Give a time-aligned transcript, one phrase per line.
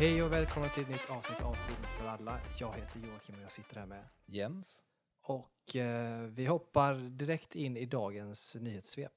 [0.00, 2.40] Hej och välkomna till ett nytt avsnitt av Film för alla.
[2.58, 4.04] Jag heter Joakim och jag sitter här med.
[4.26, 4.84] Jens.
[5.22, 9.12] Och eh, vi hoppar direkt in i dagens nyhetssvep.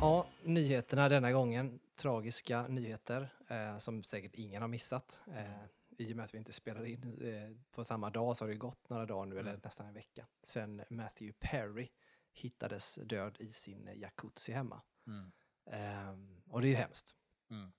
[0.00, 1.80] Ja, nyheterna denna gången.
[1.96, 5.20] Tragiska nyheter eh, som säkert ingen har missat.
[5.36, 5.64] Eh,
[5.98, 8.54] I och med att vi inte spelar in eh, på samma dag så har det
[8.56, 9.60] gått några dagar nu, eller Mm.
[9.64, 11.88] nästan en vecka, sen Matthew Perry
[12.32, 14.82] hittades död i sin jacuzzi hemma.
[15.06, 15.32] Mm.
[15.66, 17.16] Ehm, och det är ju hemskt.
[17.50, 17.72] Mm.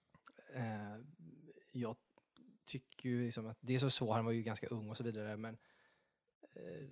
[0.54, 1.06] Eh,
[1.72, 1.96] jag
[2.66, 5.04] tycker ju liksom att det är så svårt, han var ju ganska ung och så
[5.04, 5.58] vidare, men
[6.54, 6.88] eh,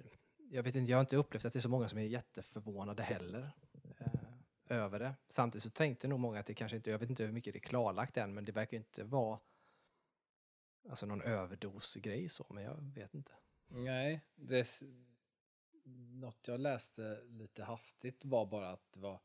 [0.52, 3.04] jag vet inte, jag har inte upplevt att det är så många som är jätteförvånade
[3.04, 3.52] heller
[4.00, 5.16] eh, över det.
[5.28, 7.60] Samtidigt så tänkte nog många att det kanske inte, jag vet inte hur mycket det
[7.60, 9.40] är klarlagt än, men det verkar ju inte vara
[10.90, 13.32] alltså någon överdosgrej så, men jag vet inte.
[13.68, 14.84] Nej, det
[15.98, 19.22] något jag läste lite hastigt var bara att det var, jag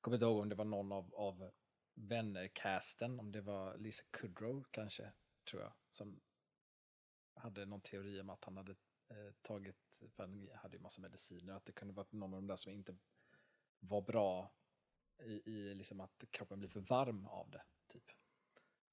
[0.00, 1.50] kommer inte ihåg om det var någon av, av
[1.94, 5.12] vännercasten, om det var Lisa Kudrow kanske,
[5.50, 6.20] tror jag, som
[7.34, 8.72] hade någon teori om att han hade
[9.08, 12.46] eh, tagit, för han hade ju massa mediciner, att det kunde vara någon av de
[12.46, 12.96] där som inte
[13.80, 14.52] var bra
[15.22, 18.10] i, i liksom att kroppen blir för varm av det, typ.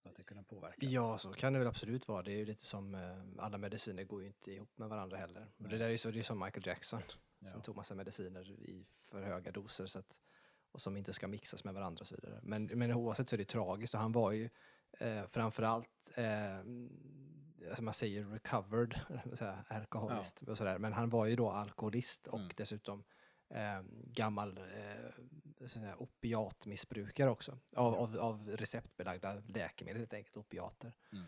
[0.05, 0.77] Så att det kunde påverka.
[0.85, 2.21] Ja, så kan det väl absolut vara.
[2.23, 5.47] Det är ju lite som, eh, alla mediciner går ju inte ihop med varandra heller.
[5.57, 7.01] Och det där är ju så, det är som Michael Jackson,
[7.45, 7.63] som Ja.
[7.63, 10.19] tog massa mediciner i för höga doser så att,
[10.71, 12.39] och som inte ska mixas med varandra och så vidare.
[12.43, 14.49] Men, men oavsett så är det tragiskt och han var ju
[14.99, 16.57] eh, framförallt, eh,
[17.69, 18.99] alltså man säger recovered,
[19.67, 22.51] alkoholist och sådär, men han var ju då alkoholist och Mm.
[22.57, 23.03] dessutom
[23.49, 30.93] eh, gammal eh, opiatmissbrukare också, av, av, av receptbelagda läkemedel helt enkelt, opiater.
[31.11, 31.25] Mm.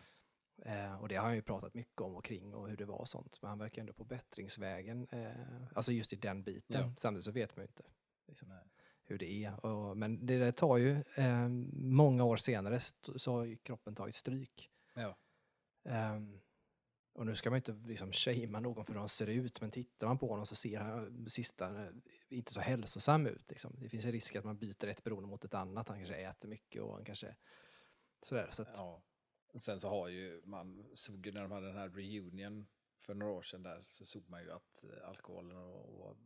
[0.61, 2.97] Eh, och det har han ju pratat mycket om och kring och hur det var
[2.97, 3.41] och sånt.
[3.41, 5.31] Men han verkar ändå på bättringsvägen, eh,
[5.73, 6.81] alltså just i den biten.
[6.81, 6.93] Ja.
[6.97, 7.83] Samtidigt så vet man ju inte
[8.27, 8.53] liksom,
[9.03, 9.65] hur det är.
[9.65, 12.79] Och, men det där tar ju, eh, många år senare
[13.15, 14.69] så har ju kroppen tagit stryk.
[14.93, 15.17] Ja.
[15.83, 16.39] Ehm,
[17.17, 19.71] och nu ska man ju inte liksom shamea någon för hur han ser ut, men
[19.71, 21.87] tittar man på honom så ser han sista
[22.29, 23.49] inte så hälsosam ut.
[23.49, 23.75] Liksom.
[23.79, 25.89] Det finns en risk att man byter ett beroende mot ett annat.
[25.89, 27.35] Han kanske äter mycket och han kanske
[28.21, 28.47] sådär.
[28.51, 29.01] Så att, Ja.
[29.55, 32.67] Sen så har ju man, såg ju när de hade den här reunion
[32.99, 36.17] för några år sedan där, så såg man ju att eh, alkoholen och, och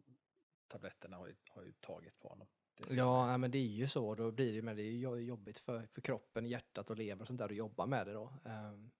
[0.67, 2.47] tabletterna har ju, har ju tagit på honom.
[2.89, 4.15] Ja, nej, men det är ju så.
[4.15, 7.21] Då blir det, men det är ju jo- jobbigt för, för kroppen, hjärtat och lever
[7.21, 8.33] och sånt där att jobba med det då.
[8.45, 8.91] Ehm,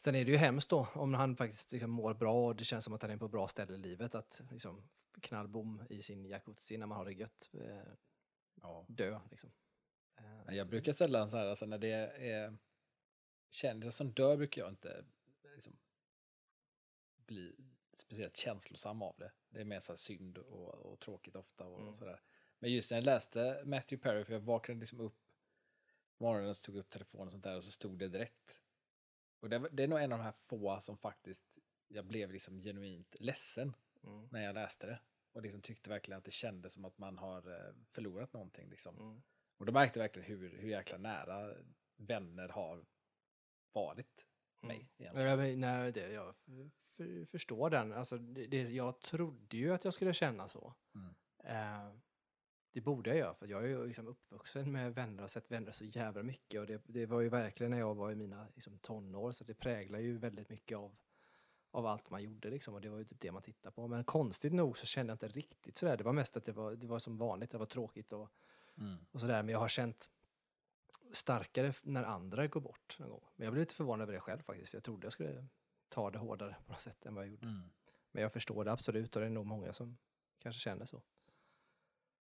[0.00, 2.84] sen är det ju hemskt då om han faktiskt liksom mår bra och det känns
[2.84, 4.88] som att han är på bra ställe i livet att liksom
[5.20, 7.92] knallbom i sin jacuzzi när man har det gött eh,
[8.62, 8.84] ja.
[8.88, 9.50] dö liksom.
[10.18, 11.90] Eh, Jag så- brukar sällan så här, alltså när det
[12.30, 12.56] är
[13.50, 15.04] kändisar som dör brukar jag inte
[15.54, 15.78] liksom,
[17.26, 17.56] bli
[17.92, 19.32] speciellt känslosam av det.
[19.48, 21.88] Det är mer så synd och, och tråkigt ofta och, Mm.
[21.88, 22.20] och sådär.
[22.58, 25.18] Men just när jag läste Matthew Perry, för jag vaknade liksom upp
[26.18, 28.60] morgonen och tog upp telefonen och sånt där och så stod det direkt.
[29.40, 32.62] Och det, det är nog en av de här få som faktiskt, jag blev liksom
[32.62, 35.00] genuint ledsen Mm, när jag läste det.
[35.32, 38.68] Och liksom tyckte verkligen att det kändes som att man har eh, förlorat någonting.
[38.68, 38.96] Liksom.
[38.96, 39.22] mm.
[39.56, 41.54] Och då märkte jag verkligen hur, hur jäkla nära
[41.96, 42.84] vänner har
[43.72, 44.28] varit
[44.60, 44.76] mig.
[44.76, 44.86] Mm.
[44.98, 45.28] Egentligen.
[45.28, 46.34] Ja, men, nej, det, jag
[47.30, 47.92] förstår den.
[47.92, 50.74] Alltså, det, det, jag trodde ju att jag skulle känna så.
[50.94, 51.14] Mm.
[51.44, 51.92] Eh,
[52.72, 55.72] det borde jag göra, för jag är ju liksom uppvuxen med vänner och sett vänner
[55.72, 56.60] så jävla mycket.
[56.60, 59.54] Och det, det var ju verkligen när jag var i mina liksom, tonår, så det
[59.54, 60.96] präglar ju väldigt mycket av,
[61.70, 62.50] av allt man gjorde.
[62.50, 63.88] Liksom, och det var ju typ det man tittade på.
[63.88, 65.96] Men konstigt nog så kände jag inte riktigt sådär.
[65.96, 68.30] Det var mest att det var, det var som vanligt, det var tråkigt och,
[68.80, 68.96] Mm.
[69.10, 69.42] och sådär.
[69.42, 70.10] Men jag har känt
[71.12, 73.24] starkare när andra går bort någon gång.
[73.36, 74.74] Men jag blev lite förvånad över det själv faktiskt.
[74.74, 75.46] Jag trodde jag skulle
[75.88, 77.46] ta det hårdare på något sätt än vad jag gjorde.
[77.46, 77.70] Mm.
[78.12, 79.98] Men jag förstår det absolut och det är nog många som
[80.38, 81.02] kanske känner så.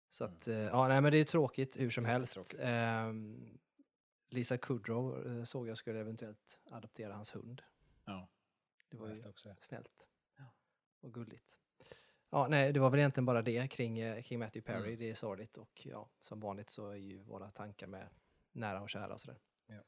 [0.09, 0.35] Så Mm.
[0.35, 2.37] att, eh, ja nej men det är tråkigt hur som helst.
[2.59, 3.59] Ehm,
[4.29, 7.61] Lisa Kudrow eh, såg jag skulle eventuellt adoptera hans hund.
[8.05, 8.29] Ja,
[8.89, 10.07] Det var ju också snällt.
[10.37, 10.43] Ja.
[11.01, 11.55] Och gulligt.
[12.29, 14.87] Ja, nej, det var väl egentligen bara det kring, eh, kring Matthew Perry.
[14.87, 14.99] Mm.
[14.99, 18.09] Det är sorgligt och ja, som vanligt så är ju våra tankar med
[18.51, 19.39] nära och kära och sådär.
[19.67, 19.81] Ja.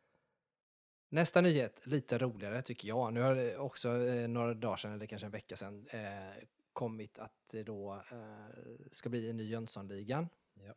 [1.09, 3.13] Nästa nyhet, lite roligare tycker jag.
[3.13, 7.19] Nu har det också eh, några dagar sedan, eller kanske en vecka sedan, eh, kommit
[7.19, 8.47] att det då eh,
[8.91, 10.29] ska bli en ny Jönssonligan.
[10.53, 10.73] Ja.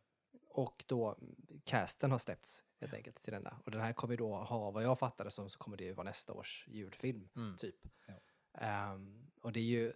[0.49, 1.17] Och då
[1.63, 3.59] casten har släppts helt enkelt till denna.
[3.65, 6.05] Och den här kommer då ha, vad jag fattade som, så kommer det ju vara
[6.07, 7.57] nästa års julfilm Mm.
[7.57, 7.75] typ.
[8.05, 8.13] Ja.
[8.53, 9.93] Ehm, och det är ju,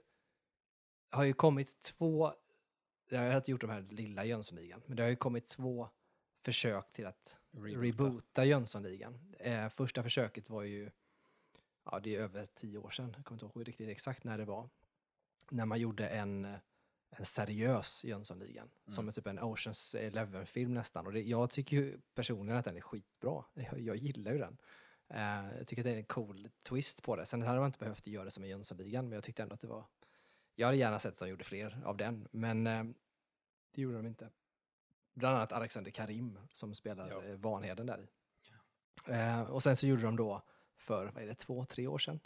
[1.10, 2.34] har ju kommit två,
[3.10, 5.90] jag har inte gjort de här lilla Jönssonligan, men det har ju kommit två
[6.42, 7.81] försök till att Reboota.
[7.81, 9.36] reboota Jönssonligan.
[9.40, 10.92] Eh, första försöket var ju,
[11.84, 14.46] ja det är över tio år sedan, jag kommer inte ihåg riktigt exakt när det
[14.46, 14.69] var,
[15.51, 16.46] när man gjorde en,
[17.10, 18.69] en seriös Jönssonligan.
[18.88, 21.06] Som är typ en Oceans Eleven-film nästan.
[21.06, 23.44] Och det, jag tycker ju personligen att den är skitbra.
[23.54, 24.57] Jag, jag gillar ju den.
[25.07, 27.25] Eh, jag tycker att det är en cool twist på det.
[27.25, 29.62] Sen hade man inte behövt göra det som i Jönssonligan, men jag tyckte ändå att
[29.62, 29.86] det var...
[30.56, 32.84] Jag hade gärna sett att de gjorde fler av den, men eh,
[33.75, 34.30] det gjorde de inte.
[35.13, 37.24] Bland annat Alexander Karim som spelar Ja.
[37.24, 38.07] eh, Vanheden där i.
[39.12, 40.42] Eh, och sen så gjorde de då
[40.78, 42.19] för, vad är det, två, tre år sedan?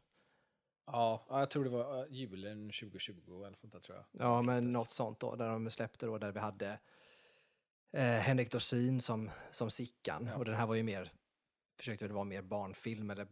[0.86, 4.06] Ja, ja, jag tror det var julen 2020 eller sånt där tror jag.
[4.28, 6.80] Ja, men något sånt då, där de släppte då, där vi hade
[7.92, 10.26] eh, Henrik Dorsin som, som Sickan.
[10.26, 10.36] Ja.
[10.36, 11.14] Och den här var ju mer,
[11.78, 13.28] försökte väl vara mer barnfilm eller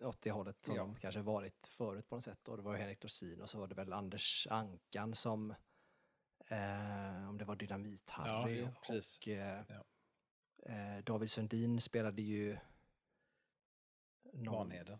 [0.00, 0.82] åt det hållet som Ja.
[0.82, 2.38] de kanske varit förut på något sätt.
[2.42, 2.56] Då.
[2.56, 5.50] Det var ju Henrik Dorsin och så var det väl Anders Ankan som,
[6.46, 8.68] eh, om det var Dynamit-Harry.
[8.88, 9.60] Ja, och eh,
[10.96, 12.58] eh, David Sundin spelade ju...
[14.32, 14.98] någon- Vanheden.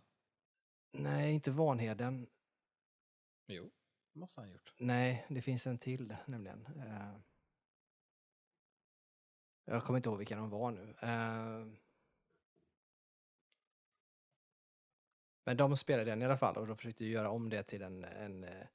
[0.91, 2.27] Nej, inte Vanheden.
[3.47, 3.71] Jo,
[4.13, 4.75] det måste han ha gjort.
[4.79, 6.67] Nej, det finns en till nämligen.
[6.67, 7.21] Eh,
[9.65, 10.95] jag kommer inte ihåg vilka de var nu.
[11.01, 11.67] Eh,
[15.45, 18.05] men de spelade den i alla fall och de försökte göra om det till en,
[18.05, 18.67] en eh,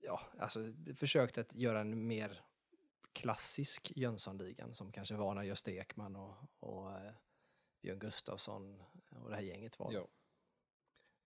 [0.00, 0.60] ja, alltså
[0.94, 2.44] försökte att göra en mer
[3.12, 7.12] klassisk Jönssonligan som kanske var när Gösta Ekman och, och eh,
[7.82, 9.92] Björn Gustafsson och det här gänget var.
[9.92, 10.08] Jo.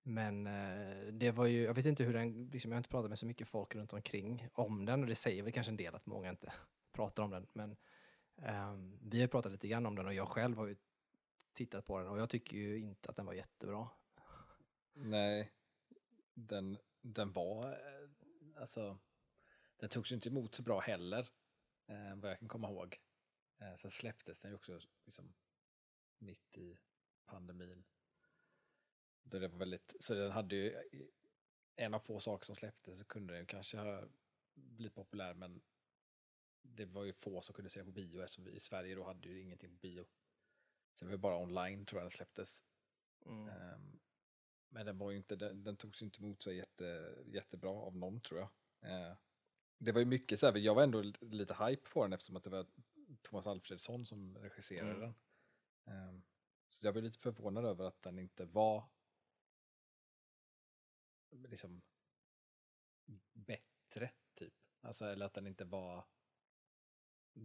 [0.08, 3.08] Men eh, det var ju, jag vet inte hur den, liksom, jag har inte pratat
[3.08, 5.94] med så mycket folk runt omkring om den och det säger väl kanske en del
[5.94, 6.52] att många inte
[6.92, 7.46] pratar om den.
[7.52, 7.76] Men
[8.36, 8.72] eh,
[9.02, 10.76] vi har pratat lite grann om den och jag själv har ju
[11.52, 13.88] tittat på den och jag tycker ju inte att den var jättebra.
[14.92, 15.52] Nej,
[16.34, 18.98] den, den var, eh, alltså,
[19.76, 21.28] den togs ju inte emot så bra heller,
[21.86, 23.00] eh, vad jag kan komma ihåg.
[23.58, 25.34] Eh, sen släpptes den ju också liksom,
[26.18, 26.78] mitt i
[27.26, 27.84] pandemin.
[29.30, 30.76] Då det var väldigt, så den hade ju,
[31.76, 34.04] en av få saker som släpptes så kunde den kanske ha
[34.54, 35.62] blivit populär, men
[36.62, 39.28] det var ju få som kunde se på bio eftersom vi i Sverige då hade
[39.28, 40.06] ju ingenting på bio.
[40.94, 42.64] Så det var bara online tror jag den släpptes.
[43.26, 43.48] Mm.
[43.48, 44.00] Ehm,
[44.70, 47.96] Men den var ju inte, den, den togs ju inte emot så jätte, jättebra av
[47.96, 48.50] någon tror jag.
[48.90, 49.16] Eh,
[49.78, 52.44] Det var ju mycket så här, jag var ändå lite hype på den eftersom att
[52.44, 52.66] det var
[53.22, 55.00] Thomas Alfredsson som regisserade Mm.
[55.00, 55.14] den.
[55.94, 56.22] Ehm,
[56.68, 58.88] Så jag var lite förvånad över att den inte var
[61.30, 61.82] liksom
[63.32, 64.54] bättre typ.
[64.80, 66.04] Alltså eller att den inte var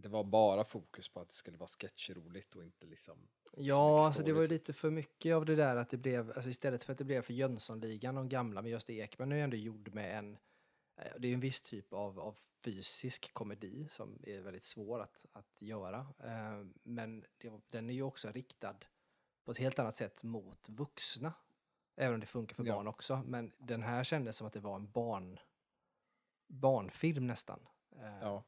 [0.02, 4.22] det var bara fokus på att det skulle vara sketchroligt och inte liksom Ja, alltså
[4.22, 6.92] det var ju lite för mycket av det där att det blev, alltså istället för
[6.92, 10.18] att det blev för Jönssonligan, de gamla med Gösta Ekman är ju ändå gjord med
[10.18, 10.32] en,
[10.96, 15.00] eh, det är ju en viss typ av, av fysisk komedi som är väldigt svår
[15.00, 15.98] att, att göra.
[16.18, 18.76] Eh, Men det, den är ju också riktad
[19.44, 21.32] på ett helt annat sätt mot vuxna.
[21.96, 22.74] Även om det funkar för Ja.
[22.74, 23.22] barn också.
[23.26, 25.38] Men den här kändes som att det var en barn,
[26.48, 27.66] barnfilm nästan.
[27.96, 28.44] Eh, Ja.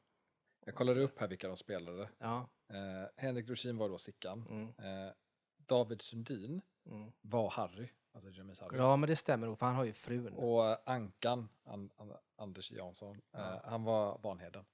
[0.65, 2.09] Jag kollade upp här vilka de spelade.
[2.17, 2.49] Ja.
[2.69, 4.45] Eh, Henrik Dorsin var då Sickan.
[4.49, 4.67] Mm,
[5.07, 5.13] Eh,
[5.57, 7.11] David Sundin mm.
[7.21, 8.77] var Harry, alltså Jeremys Harry.
[8.77, 10.33] ja, men det stämmer nog, för han har ju frun.
[10.33, 13.61] Och eh, Ankan, An An Anders Jansson, eh, Ja.
[13.65, 14.65] han var Vanheden.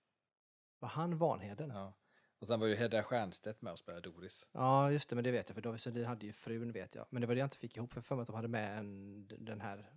[0.80, 1.70] Var han Vanheden?
[1.70, 1.94] Ja.
[2.44, 4.50] Och sen var ju Hedda Stiernstedt med och spelade Doris.
[4.52, 7.06] Ja, just det, men det vet jag, för David Sundin hade ju frun vet jag.
[7.10, 8.78] Men det var det jag inte fick ihop, för för mig att de hade med
[8.80, 9.94] en, den här,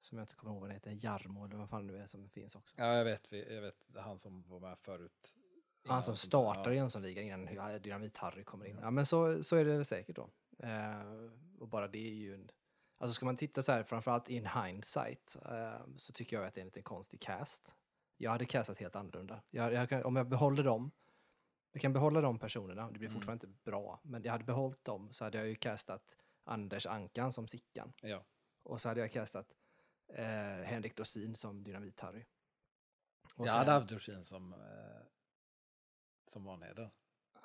[0.00, 2.06] som jag inte kommer ihåg vad den heter, Jarmo eller vad fan det nu är
[2.06, 2.76] som finns också.
[2.78, 5.36] Ja, jag vet, jag vet han som var med förut.
[5.88, 8.78] Han som startar Jönssonligan innan Dynamit-Harry kommer in.
[8.82, 10.30] Ja, men så, så är det väl säkert då.
[10.58, 12.50] Eh, och bara det är ju en...
[12.98, 16.58] Alltså ska man titta så här, framförallt in hindsight, eh, så tycker jag att det
[16.58, 17.76] är en liten konstig cast.
[18.16, 19.42] Jag hade castat helt annorlunda.
[19.50, 20.90] Jag, jag om jag behåller dem,
[21.74, 23.14] jag kan behålla de personerna, det blir Mm.
[23.20, 27.32] fortfarande inte bra, men jag hade behållit dem så hade jag ju castat Anders Ankan
[27.32, 27.92] som Sickan.
[28.02, 28.24] Ja.
[28.62, 29.54] Och så hade jag castat
[30.08, 30.24] eh,
[30.64, 32.24] Henrik Dorsin som Dynamit-Harry.
[33.36, 34.58] Jag sen- hade haft Dorsin som, eh,
[36.26, 36.90] som Vanheden.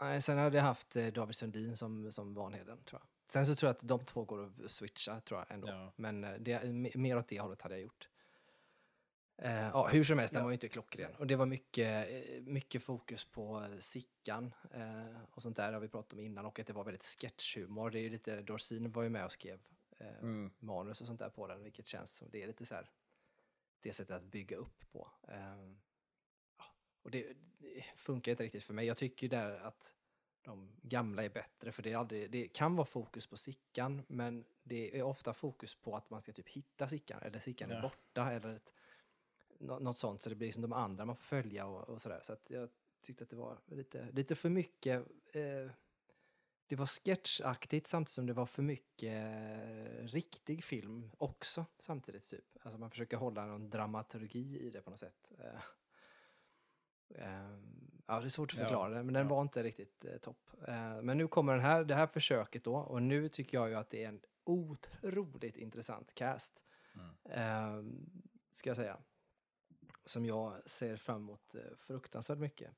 [0.02, 3.10] Nej, sen hade jag haft eh, David Sundin som, som Vanheden, tror jag.
[3.32, 5.68] Sen så tror jag att de två går att switcha, tror jag ändå.
[5.68, 5.94] Ja.
[5.96, 8.09] Men eh, det, me- mer åt det hållet hade jag gjort.
[9.42, 11.16] Eh, ja, hur som helst, den var ju inte klockren.
[11.16, 15.80] Och det var mycket, eh, mycket fokus på eh, Sickan eh, och sånt där, har
[15.80, 16.46] vi pratat om innan.
[16.46, 17.90] Och att det var väldigt sketchhumor.
[17.90, 19.60] Det är lite, Dorsin var ju med och skrev
[19.98, 20.52] eh, Mm.
[20.60, 22.90] manus och sånt där på den, vilket känns som det är lite så här,
[23.82, 25.12] det sättet att bygga upp på.
[25.28, 25.80] Ehm,
[26.58, 26.64] ja,
[27.02, 28.86] och det, det funkar inte riktigt för mig.
[28.88, 29.94] Jag tycker ju där att
[30.42, 34.46] de gamla är bättre, för det, är aldrig, det kan vara fokus på Sickan, men
[34.64, 37.82] det är ofta fokus på att man ska typ hitta Sickan, eller Sickan är Ja.
[37.82, 38.74] borta, eller ett,
[39.60, 42.20] något sånt, så det blir som de andra man får följa och, och sådär.
[42.22, 42.70] Så att jag
[43.02, 45.72] tyckte att det var lite, lite för mycket eh,
[46.70, 52.30] det var sketchaktigt samtidigt som det var för mycket eh, riktig film också samtidigt.
[52.30, 52.46] typ.
[52.62, 55.32] Alltså man försöker hålla någon dramaturgi i det på något sätt.
[55.40, 55.62] Eh,
[57.16, 59.30] ehm, ja, det är svårt att Ja, förklara det, men den ja.
[59.30, 60.50] var inte riktigt eh, topp.
[60.68, 63.76] Eh, men nu kommer den här, det här försöket då och nu tycker jag ju
[63.76, 66.62] att det är en otroligt intressant cast.
[66.96, 67.16] Mm.
[67.30, 68.98] Ehm, ska jag säga.
[70.10, 72.72] Som jag ser fram emot eh, fruktansvärt mycket.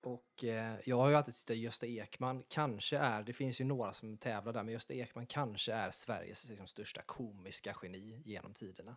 [0.00, 3.64] Och eh, jag har ju alltid tyckt att Gösta Ekman kanske är, det finns ju
[3.64, 8.54] några som tävlar där, men Gösta Ekman kanske är Sveriges liksom, största komiska geni genom
[8.54, 8.96] tiderna.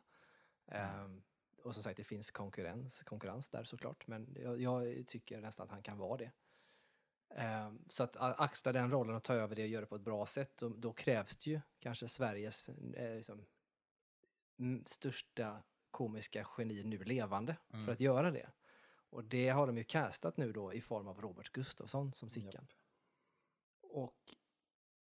[0.67, 1.23] Ehm,
[1.63, 5.71] och som sagt, det finns konkurrens, konkurrens där såklart, men jag, jag tycker nästan att
[5.71, 6.31] han kan vara det.
[7.35, 10.01] Ehm, så att axla den rollen och ta över det och göra det på ett
[10.01, 13.45] bra sätt, då, då krävs det ju kanske Sveriges eh, liksom,
[14.85, 15.63] största
[15.95, 17.85] komiska geni nu levande Mm.
[17.85, 18.49] för att göra det.
[19.09, 22.51] Och det har de ju castat nu då i form av Robert Gustafsson som Sickan.
[22.53, 22.69] Japp.
[23.81, 24.35] Och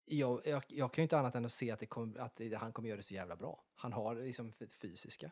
[0.04, 2.54] jag, jag, jag kan ju inte annat än att se att, det kommer, att det,
[2.54, 3.64] han kommer göra det så jävla bra.
[3.74, 5.30] Han har liksom fysiska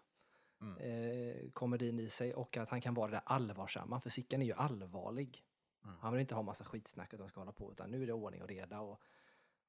[0.61, 0.77] Mm.
[0.79, 4.01] eh, komedin i sig och att han kan vara det där allvarsamma.
[4.01, 5.45] För Sickan är ju allvarlig.
[5.85, 5.97] Mm.
[6.01, 8.13] Han vill inte ha massa skitsnack att de ska hålla på utan nu är det
[8.13, 9.01] ordning och reda och,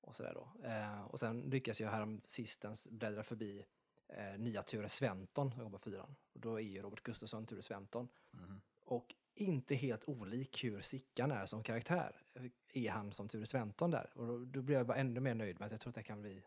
[0.01, 0.67] och sådär då.
[0.67, 3.65] Eh, och sen lyckas jag härom sistens bläddra förbi
[4.07, 6.15] eh, nya Ture Sventon som på fyran.
[6.33, 8.07] Och då är ju Robert Gustafsson Ture Sventon.
[8.31, 8.61] Mhm.
[8.83, 12.21] Och inte helt olik hur Sickan är som karaktär.
[12.73, 14.11] Är han som Ture Sventon där?
[14.15, 16.03] Och då, då blir jag bara ännu mer nöjd med att jag tror att det
[16.03, 16.43] kan bli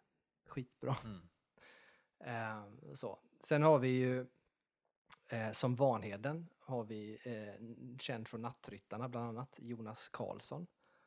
[0.47, 0.97] skitbra.
[1.05, 1.29] Mm.
[2.21, 3.19] Eh, så.
[3.41, 4.27] Sen har vi ju
[5.29, 10.67] eh, som Vanheden har vi eh, känd från Nattryttarna bland annat Jonas Karlsson.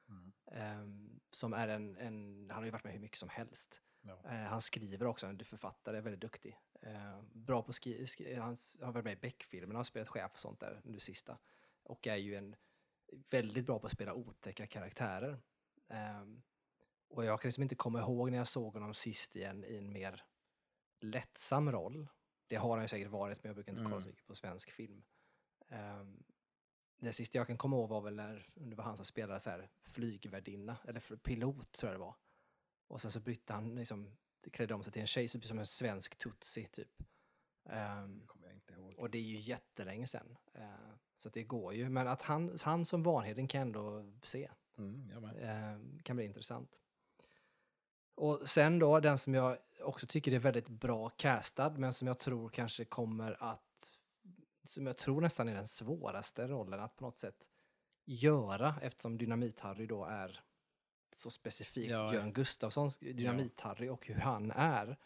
[0.09, 0.31] Mm.
[0.45, 3.81] Eh, som är en, en, han har ju varit med hur mycket som helst.
[4.01, 4.21] Ja.
[4.25, 6.57] Eh, han skriver också, han är författare, är väldigt duktig.
[6.81, 10.39] Eh, bra på skri, skri, han har varit med i Beck-filmerna, har spelat chef och
[10.39, 11.37] sånt där nu sista.
[11.83, 12.55] Och är ju en
[13.29, 15.39] väldigt bra på att spela otäcka karaktärer.
[15.87, 16.41] Ehm,
[17.07, 19.77] och jag kan liksom inte komma ihåg när jag såg honom sist i en, i
[19.77, 20.23] en mer
[20.99, 22.07] lättsam roll.
[22.47, 24.09] Det har han ju säkert varit, men jag brukar inte kolla så Mm.
[24.09, 25.03] mycket på svensk film.
[25.69, 26.23] Um,
[26.99, 29.49] det sista jag kan komma ihåg var väl när det var han som spelade så
[29.49, 32.15] här flygvärdinna, eller pilot tror jag det var.
[32.91, 34.17] Och sen så bytte han, liksom,
[34.51, 37.03] klädde om sig till en tjej, så som en svensk tutsi typ.
[37.69, 38.99] Ehm, Det kommer jag inte ihåg.
[38.99, 40.37] och det är ju jättelänge sedan.
[40.53, 41.89] Eh, så det går ju.
[41.89, 44.49] Men att han, han som Vanheden kan jag ändå se.
[44.77, 45.35] Mm, jag med.
[45.73, 46.79] Eh, kan bli intressant.
[48.15, 52.19] Och sen då, den som jag också tycker är väldigt bra castad, men som jag
[52.19, 53.99] tror kanske kommer att,
[54.65, 57.49] som jag tror nästan är den svåraste rollen att på något sätt
[58.05, 60.39] göra, eftersom Dynamit-Harry då är
[61.15, 62.11] så specifikt Ja, ja.
[62.11, 64.97] Björn Gustafssons Dynamit-Harry och hur han är.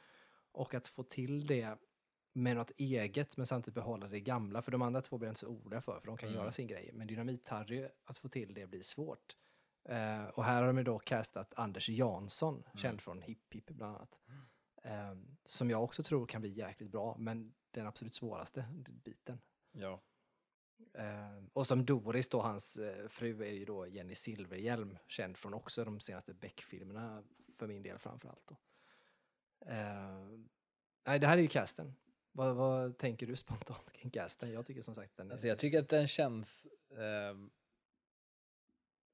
[0.51, 1.77] Och att få till det
[2.33, 4.61] med något eget men samtidigt behålla det gamla.
[4.61, 6.41] För de andra två blir jag inte så oroliga för, för de kan Mm.
[6.41, 6.89] göra sin grej.
[6.93, 9.35] Men Dynamit-Harry, att få till det blir svårt.
[9.89, 14.19] Eh, och här har de då castat Anders Jansson, känd från Hipp Hipp bland annat.
[14.83, 18.65] Eh, som jag också tror kan bli jäkligt bra, men den absolut svåraste
[19.03, 19.39] biten.
[19.71, 20.01] Ja.
[20.93, 25.53] Eh, och som Doris då, hans eh, fru, är ju då Jenny Silverhjelm, känd från
[25.53, 28.47] också de senaste Beck-filmerna, för min del framför allt.
[28.47, 28.57] Då.
[29.65, 30.27] Eh,
[31.05, 31.95] nej, det här är ju casten.
[32.31, 34.51] Vad, vad tänker du spontant kring casten?
[34.51, 35.31] Jag tycker som sagt den.
[35.31, 37.35] Alltså jag tycker att den känns eh,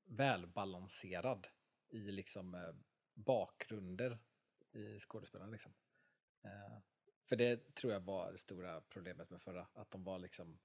[0.05, 1.47] välbalanserad
[1.89, 2.73] i liksom eh,
[3.13, 4.19] bakgrunder
[4.71, 5.51] i skådespelarna.
[5.51, 5.73] Liksom.
[6.43, 6.77] Eh,
[7.23, 10.59] för det tror jag var det stora problemet med förra, att de var liksom,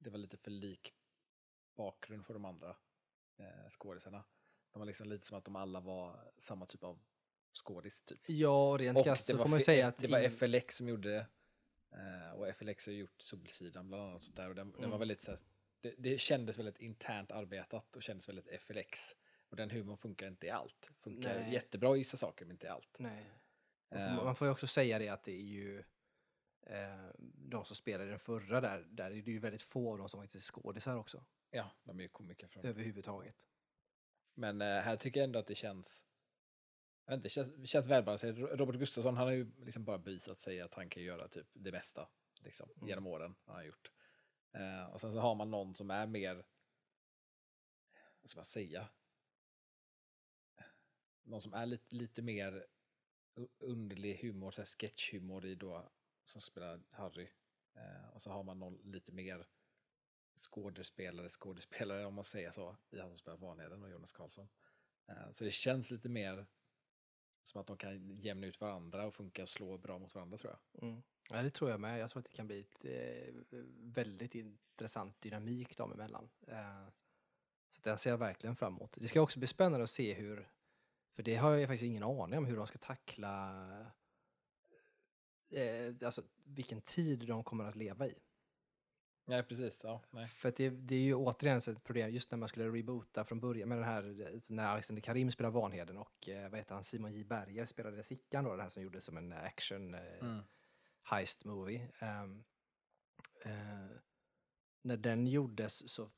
[0.00, 0.94] det var lite för lik
[1.76, 2.76] bakgrund för de andra
[3.36, 4.24] eh, skådisarna.
[4.72, 7.00] De var liksom lite som att de alla var samma typ av
[7.64, 8.20] skådis typ.
[8.28, 9.98] Ja, rent krasst det så får man ju säga att...
[9.98, 11.26] det var FLX som gjorde det.
[11.92, 14.22] Eh, och FLX har gjort Solsidan bland annat.
[14.22, 14.98] Sånt där, och den, den var Mm.
[14.98, 15.40] väldigt, så här,
[15.80, 19.16] det, det kändes väldigt internt arbetat och kändes väldigt FLX.
[19.48, 20.90] Och den humorn funkar inte i allt.
[21.00, 21.52] Funkar Nej.
[21.54, 22.96] jättebra i vissa saker men inte i allt.
[22.98, 23.26] Nej.
[23.90, 25.84] Man får, Eh, man får ju också säga det att det är ju
[27.36, 30.08] de som spelade i den förra där, där är det ju väldigt få av dem
[30.08, 31.24] som faktiskt är skådisar också.
[31.50, 32.64] ja, de är ju komiker från.
[32.66, 33.36] Överhuvudtaget.
[34.34, 36.06] Men eh, här tycker jag ändå att det känns
[37.04, 38.58] jag vet inte, känns, känns välbalanserat.
[38.58, 41.72] Robert Gustafsson han har ju liksom bara bevisat sig att han kan göra typ det
[41.72, 42.08] mesta
[42.40, 42.88] liksom, Mm.
[42.88, 43.34] genom åren.
[43.44, 43.90] Han har gjort.
[44.52, 46.34] Eh, och sen så har man någon som är mer,
[48.20, 48.88] vad ska man säga,
[51.22, 52.66] någon som är lite, lite mer
[53.58, 55.90] underlig humor, så här sketchhumor i då,
[56.30, 57.28] som spelar Harry.
[57.74, 59.46] Eh, och så har man någon lite mer
[60.36, 64.48] skådespelare, skådespelare om man säger så, i han som spelar Vanheden och Jonas Karlsson.
[65.08, 66.46] Eh, så det känns lite mer
[67.42, 70.52] som att de kan jämna ut varandra och funka och slå bra mot varandra tror
[70.52, 70.82] jag.
[70.88, 71.02] Mm.
[71.30, 71.98] Ja, det tror jag med.
[72.00, 73.34] Jag tror att det kan bli ett eh,
[73.78, 76.30] väldigt intressant dynamik dem emellan.
[76.46, 76.88] Eh,
[77.70, 78.96] Så den ser jag verkligen fram emot.
[79.00, 80.50] Det ska också bli spännande att se hur,
[81.12, 83.92] för det har jag faktiskt ingen aning om hur de ska tackla,
[85.50, 88.14] eh, alltså vilken tid de kommer att leva i.
[89.26, 89.84] Nej, precis.
[89.84, 90.26] Ja, nej.
[90.26, 93.40] För det, det är ju återigen så ett problem, just när man skulle reboota från
[93.40, 97.12] början med den här, när Alexander Karim spelar Vanheden och eh, vad heter han, Simon
[97.12, 100.40] J Berger spelade Sickan då, det här som gjordes som en action eh, Mm.
[101.02, 101.88] heist movie.
[101.98, 102.44] Ehm,
[103.44, 103.96] eh,
[104.82, 106.10] när den gjordes så,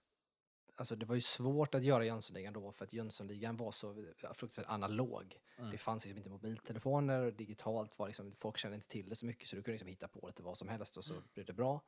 [0.75, 4.05] alltså det var ju svårt att göra Jönssonligan då för att Jönssonligan var så eh,
[4.35, 5.39] fruktansvärt analog.
[5.59, 5.71] Mm.
[5.71, 9.27] Det fanns liksom inte mobiltelefoner, och digitalt var liksom, folk kände inte till det så
[9.27, 11.25] mycket så du kunde liksom hitta på lite vad som helst och så Mm.
[11.35, 11.81] blev det bra.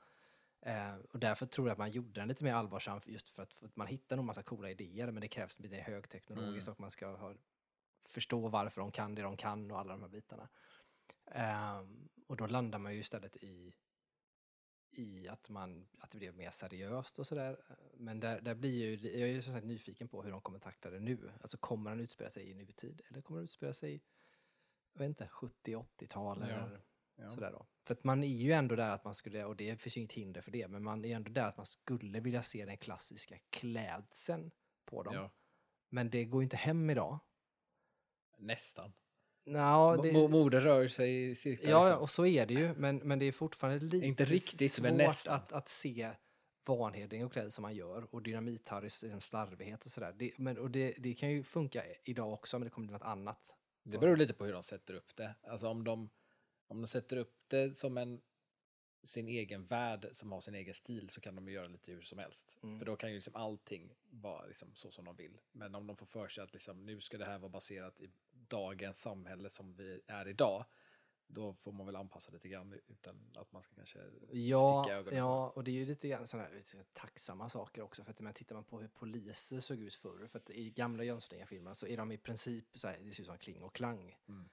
[0.60, 3.54] Eh, och därför tror jag att man gjorde den lite mer allvarsam just för att,
[3.54, 6.72] för att man hittar nog massa coola idéer men det krävs lite högteknologiskt Mm.
[6.74, 7.34] och man ska ha,
[8.06, 10.48] förstå varför de kan det de kan och alla de här bitarna.
[11.26, 13.74] Ehm, och då landar man ju istället i,
[14.98, 17.62] i att, man, att det blev mer seriöst och sådär.
[17.96, 20.58] Men där, där blir ju, jag är ju som sagt nyfiken på hur de kommer
[20.58, 21.32] tackla det nu.
[21.40, 24.02] Alltså kommer den utspela sig i nutid eller kommer den utspela sig i,
[24.92, 25.28] jag vet inte,
[25.64, 26.80] 70-80-tal Ja, eller
[27.16, 27.30] Ja.
[27.30, 27.66] sådär då.
[27.82, 30.12] För att man är ju ändå där att man skulle, och det finns ju inget
[30.12, 33.38] hinder för det, men man är ändå där att man skulle vilja se den klassiska
[33.50, 34.50] klädseln
[34.84, 35.14] på dem.
[35.14, 35.30] Ja.
[35.88, 37.18] Men det går ju inte hem idag.
[38.38, 38.92] Nästan.
[39.44, 41.70] Nå, det, Mo- Mode rör sig i cirklar.
[41.70, 42.02] Ja, liksom.
[42.02, 44.96] och så är det ju, men, men det är fortfarande lite Inte riktigt, svårt men
[44.96, 45.34] nästan.
[45.34, 46.10] att, att se
[46.66, 50.14] Vanheding och kläder som man gör och Dynamit-Harrys liksom, slarvighet och sådär.
[50.18, 53.02] Det, men, och det, det kan ju funka idag också, men det kommer bli något
[53.02, 53.56] annat.
[53.82, 55.34] Det beror lite på hur de sätter upp det.
[55.42, 56.10] Alltså om de,
[56.66, 58.20] om de sätter upp det som en
[59.04, 62.18] sin egen värld som har sin egen stil så kan de göra lite hur som
[62.18, 62.58] helst.
[62.62, 62.78] Mm.
[62.78, 65.38] För då kan ju liksom allting vara liksom så som de vill.
[65.52, 68.10] Men om de får för sig att liksom, nu ska det här vara baserat i
[68.58, 70.64] dagens samhälle som vi är idag,
[71.26, 73.98] då får man väl anpassa lite grann utan att man ska kanske
[74.30, 75.18] Ja, sticka ögonen.
[75.18, 76.48] ja, och det är ju lite grann sådana
[76.92, 78.04] tacksamma saker också.
[78.04, 81.04] För att men tittar man på hur poliser såg ut förr, för att i gamla
[81.04, 84.16] Jönssonligan-filmerna så är de i princip så här, det ser ut som kling och klang.
[84.28, 84.48] Mm.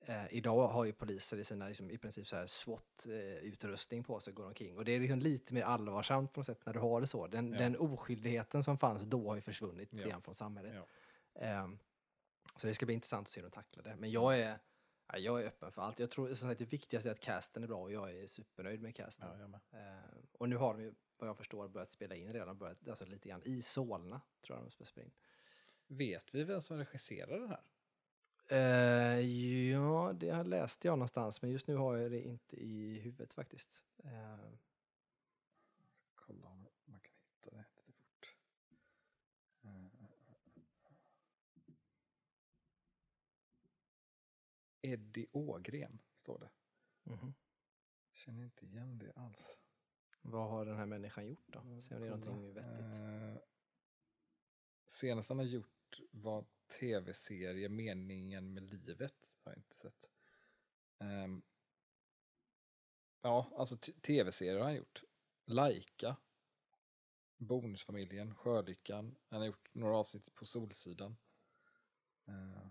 [0.00, 4.32] Eh, idag har ju poliser i sina liksom, i princip så här SWAT-utrustning på sig
[4.32, 4.76] går omkring.
[4.76, 7.26] Och det är liksom lite mer allvarsamt på något sätt när du har det så.
[7.26, 7.58] Den, Ja.
[7.58, 10.06] den oskyldigheten som fanns då har ju försvunnit Ja.
[10.08, 10.74] grann från samhället.
[10.74, 10.86] Ja.
[11.40, 11.78] Ehm,
[12.56, 13.96] så det ska bli intressant att se hur de tacklar det.
[13.96, 14.58] Men jag är,
[15.06, 15.98] ja, jag är öppen för allt.
[15.98, 18.82] Jag tror som sagt, det viktigaste är att casten är bra och jag är supernöjd
[18.82, 19.28] med casten.
[19.28, 19.60] Ja, jag med.
[19.70, 22.58] Ehm, och nu har de ju, vad jag förstår, börjat spela in redan.
[22.58, 25.12] Börjat, alltså lite grann i Solna, tror jag de ska spela in.
[25.86, 27.62] Vet vi vem som regisserar den här?
[28.48, 29.20] Eh,
[29.70, 33.32] ja, det har läste jag någonstans, men just nu har jag det inte i huvudet
[33.32, 33.84] faktiskt.
[34.04, 34.50] Eh,
[36.14, 38.36] Kolla om man kan hitta det lite fort.
[39.62, 40.06] Eh,
[44.86, 46.50] Eddie Ågren står det.
[47.10, 47.34] mhm.
[48.12, 49.58] Känner inte igen det alls.
[50.22, 51.80] Vad har den här människan gjort då?
[51.80, 52.80] Se om det är någonting vettigt.
[52.80, 53.36] Eh,
[54.86, 56.46] senast han har gjort var
[56.80, 59.34] tv-serie Meningen med livet.
[59.42, 60.10] Har jag inte sett.
[60.98, 61.42] Ehm,
[63.22, 65.02] ja, alltså tv-serier har han gjort.
[65.44, 66.16] Laika.
[67.36, 69.16] Bonusfamiljen, Sjölyckan.
[69.28, 71.16] Han har gjort några avsnitt på Solsidan.
[72.26, 72.66] Eh,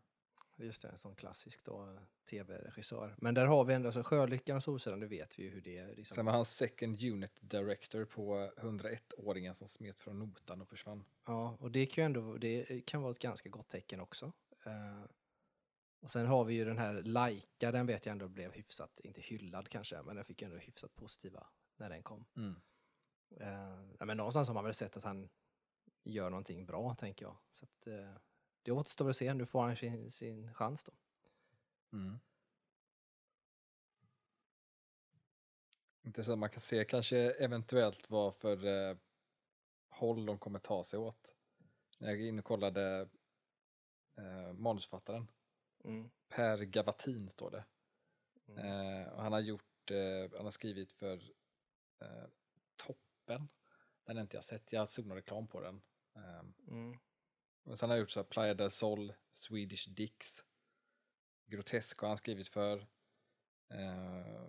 [0.57, 3.15] Just det, en sån klassisk då, tv-regissör.
[3.17, 5.77] Men där har vi ändå, alltså Sjölyckan och Solsidan, det vet vi ju hur det
[5.77, 5.95] är.
[5.95, 6.15] Liksom.
[6.15, 11.05] Sen var han second unit director på 101-åringen som smet från notan och försvann.
[11.25, 14.31] Ja, och det kan ju ändå, det kan vara ett ganska gott tecken också.
[14.65, 15.03] Eh,
[15.99, 19.21] och sen har vi ju den här Laika, den vet jag ändå blev hyfsat, inte
[19.21, 22.25] hyllad kanske, men den fick ändå hyfsat positiva när den kom.
[23.39, 25.29] Eh, ja, men någonstans har man väl sett att han
[26.03, 27.37] gör någonting bra, tänker jag.
[27.51, 28.11] Så att, eh,
[28.65, 30.91] det återstår att se, nu får han sin, sin chans då.
[31.93, 32.19] Mm.
[36.03, 38.97] Intressant, man kan se kanske eventuellt vad för eh,
[39.89, 41.35] håll de kommer ta sig åt.
[41.97, 43.09] När jag gick in och kollade
[44.17, 45.27] eh, manusförfattaren,
[45.83, 46.09] Mm.
[46.29, 47.65] Per Gavatin står det.
[48.47, 48.65] Mm.
[48.65, 51.15] Eh, och han har gjort, eh, han har skrivit för
[52.01, 52.25] eh,
[52.75, 53.47] Toppen.
[54.03, 55.81] Den har inte jag sett, jag såg någon reklam på den.
[56.15, 56.99] Eh, Mm.
[57.65, 60.43] Och sen har han gjort så här Playa del Sol, Swedish Dicks,
[61.45, 62.87] Grotesco har han skrivit för.
[63.69, 64.47] Eh,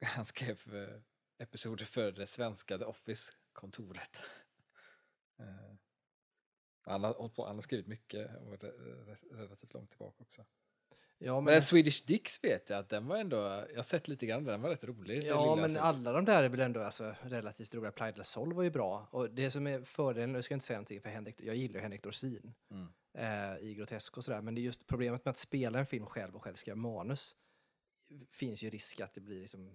[0.04, 1.00] han skrev eh,
[1.38, 4.22] episoder för det svenska The Office-kontoret.
[5.38, 5.74] eh,
[6.80, 10.44] han, har, på, han har skrivit mycket och re, re, relativt långt tillbaka också.
[11.20, 14.08] Ja, Men, men, den Swedish Dicks vet jag att den var ändå, jag har sett
[14.08, 15.24] lite grann, den var rätt rolig.
[15.24, 15.80] Ja, men såg.
[15.82, 18.12] alla de där är väl ändå alltså, relativt roliga.
[18.12, 19.08] Del Sol var ju bra.
[19.10, 21.74] Och det som är fördelen, nu ska jag inte säga någonting för Henrik, jag gillar
[21.74, 22.88] ju Henrik Dorsin Mm.
[23.14, 26.06] eh, i Grotesco och sådär, men det är just problemet med att spela en film
[26.06, 27.36] själv och själv skriva manus
[28.30, 29.74] finns ju risk att det blir liksom,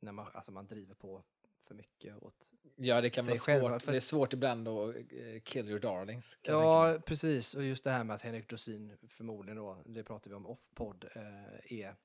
[0.00, 1.22] när man, alltså man driver på
[1.72, 2.34] för mycket åt
[2.76, 3.82] Ja, det kan vara svårt.
[3.82, 6.38] för- Det är svårt ibland att eh, kill your darlings.
[6.42, 7.54] Ja, precis.
[7.54, 11.04] Och just det här med att Henrik Dorsin förmodligen då, det pratar vi om off-podd,
[11.14, 11.96] eh, är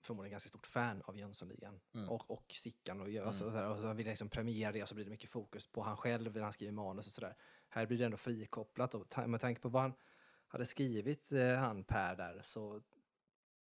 [0.00, 2.08] förmodligen ganska stort fan av Jönssonligan Mm.
[2.08, 3.00] och, och Sickan.
[3.00, 3.54] Och, alltså, Mm.
[3.54, 5.82] så här, och så vill liksom premiera det och så blir det mycket fokus på
[5.82, 7.36] han själv när han skriver manus och sådär.
[7.68, 9.92] Här blir det ändå frikopplat och ta, med tanke på vad han
[10.48, 12.82] hade skrivit, eh, han Per där, så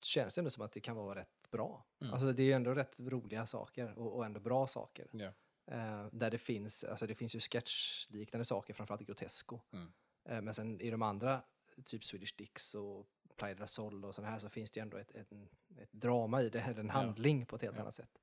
[0.01, 1.85] känns det ändå som att det kan vara rätt bra.
[2.01, 2.13] Mm.
[2.13, 5.07] Alltså det är ju ändå rätt roliga saker och, och ändå bra saker.
[5.13, 5.33] Ja.
[5.67, 9.61] Eh, där det finns, alltså det finns ju sketchliknande saker, framförallt i Grotesco.
[9.73, 9.93] Mm.
[10.25, 11.43] Eh, men sen i de andra,
[11.85, 14.97] typ Swedish Dicks och Playa del Sol och sådana här, så finns det ju ändå
[14.97, 15.33] ett, ett,
[15.79, 16.93] ett drama i det, eller en Ja.
[16.93, 17.83] handling på ett helt Ja.
[17.83, 18.19] annat sätt.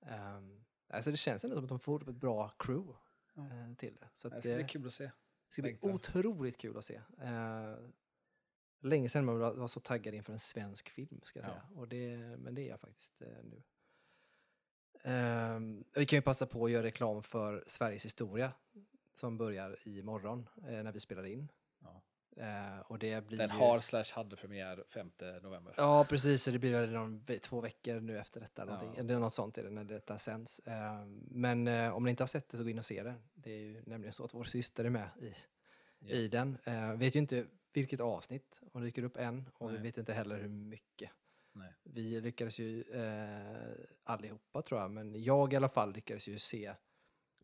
[0.00, 2.92] Um, alltså det känns ändå som att de får ett bra crew
[3.36, 4.08] eh, till det.
[4.14, 5.04] Så Det ska det, bli kul att se.
[5.04, 7.00] det ska bli otroligt kul att se.
[8.82, 11.52] Länge sedan man var, så taggad inför en svensk film, ska jag Ja.
[11.52, 11.62] säga.
[11.80, 13.62] Och det, men det är jag faktiskt eh, nu.
[15.04, 18.52] Ehm, vi kan ju passa på att göra reklam för Sveriges historia
[19.14, 21.48] som börjar imorgon eh, när vi spelar in.
[21.80, 22.02] Ja.
[22.36, 25.10] Eh, och det blir Den ju- har slash hade premiär 5
[25.42, 25.74] november.
[25.76, 26.42] Ja, precis.
[26.42, 28.62] Så det blir väl någon, två veckor nu efter detta.
[28.62, 28.88] Ja, någonting.
[28.90, 30.58] något Eller något sånt är det när detta sänds.
[30.60, 33.14] Eh, men eh, om ni inte har sett det så gå in och se det.
[33.34, 35.34] Det är ju nämligen så att vår syster är med i,
[35.98, 36.14] Ja.
[36.14, 36.58] i den.
[36.96, 39.82] Vet ju inte vilket avsnitt hon dyker upp än och vi Nej.
[39.82, 41.10] vet inte heller hur mycket.
[41.52, 41.74] Nej.
[41.82, 43.72] Vi lyckades ju eh,
[44.04, 46.74] allihopa tror jag, men jag i alla fall lyckades ju se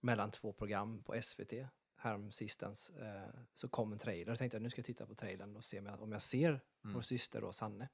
[0.00, 1.52] mellan två program på SVT
[1.96, 2.90] häromsistens.
[2.90, 5.64] Eh, så kom en trailer och tänkte att nu ska jag titta på trailern och
[5.64, 6.94] se om jag, om jag ser Mm.
[6.94, 7.88] vår syster då, Sanne.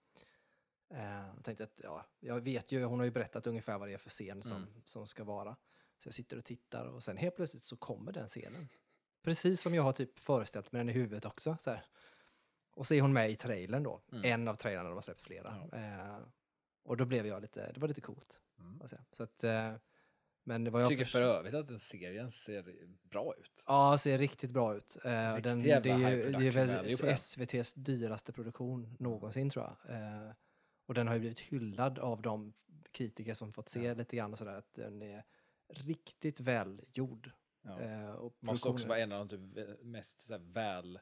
[0.90, 3.94] Eh, och tänkte att ja, jag vet ju, hon har ju berättat ungefär vad det
[3.94, 4.68] är för scen som, Mm.
[4.84, 5.56] som ska vara.
[5.98, 8.68] Så jag sitter och tittar och sen helt plötsligt så kommer den scenen.
[9.22, 11.56] Precis som jag har typ föreställt mig den i huvudet också.
[11.60, 11.84] Så här.
[12.74, 14.00] Och så är hon med i trailern då.
[14.12, 14.24] Mm.
[14.24, 15.56] En av trailerna, de har släppt flera.
[15.72, 16.18] Eh,
[16.84, 18.40] och då blev jag lite, det var lite coolt.
[18.58, 18.80] Mm.
[19.12, 19.74] Så att, eh,
[20.44, 23.64] men det Jag tycker för övrigt att den serien ser bra ut.
[23.66, 24.96] Ja, ser riktigt bra ut.
[25.04, 27.14] Eh, Riktigt den, det, jävla är high ju, det är väl.
[27.18, 29.96] SVTs dyraste produktion någonsin tror jag.
[29.96, 30.30] Eh,
[30.86, 32.52] och den har ju blivit hyllad av de
[32.92, 33.94] kritiker som fått se Ja.
[33.94, 35.24] lite grann och sådär, att den är
[35.68, 37.30] riktigt väl gjord.
[37.62, 37.80] Ja.
[37.80, 41.00] Eh, och Måste också vara en av de typ mest så här, väl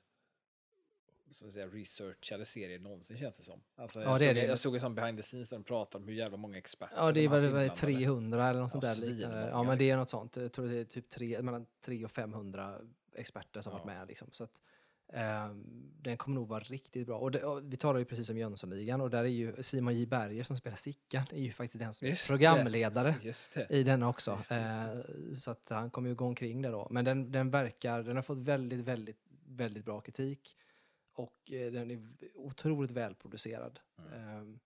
[1.31, 3.61] så att säga, researchade serier någonsin känns det som.
[3.77, 4.47] Alltså, Ja, jag, det är såg, det.
[4.47, 6.97] jag såg en sån behind the scenes där de pratade om hur jävla många experter
[6.97, 7.77] Ja, det är de inblandade.
[7.77, 9.49] 300 eller något sånt Ja, där liknande.
[9.49, 10.37] Ja, men det är något sånt.
[10.37, 12.81] Jag tror det är typ tre, mellan 300 och 500
[13.15, 13.77] experter som Ja.
[13.79, 14.09] varit med.
[14.09, 14.29] Liksom.
[14.33, 14.51] Så att,
[15.13, 15.65] ehm,
[16.03, 17.19] den kommer nog vara riktigt bra.
[17.19, 20.07] Och, det, och vi talar ju precis om Jönssonligan och där är ju Simon J.
[20.07, 22.33] Berger som spelar Sickan, är ju faktiskt den som är Just det.
[22.33, 23.15] programledare
[23.55, 23.71] det.
[23.71, 24.31] i den också.
[24.31, 26.89] Just det, just Eh, så att han kommer ju gå omkring där då.
[26.91, 30.57] Men den, den verkar, den har fått väldigt, väldigt, väldigt bra kritik.
[31.13, 32.01] Och eh, den är
[32.35, 33.81] otroligt välproducerad.
[33.99, 34.13] Mm.
[34.13, 34.61] Ehm,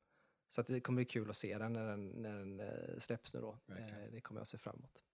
[0.49, 3.35] så att det kommer bli kul att se den när den, när den eh, släpps
[3.35, 3.59] nu då.
[3.67, 4.03] Verkligen.
[4.05, 5.05] Eh, det kommer jag se fram emot.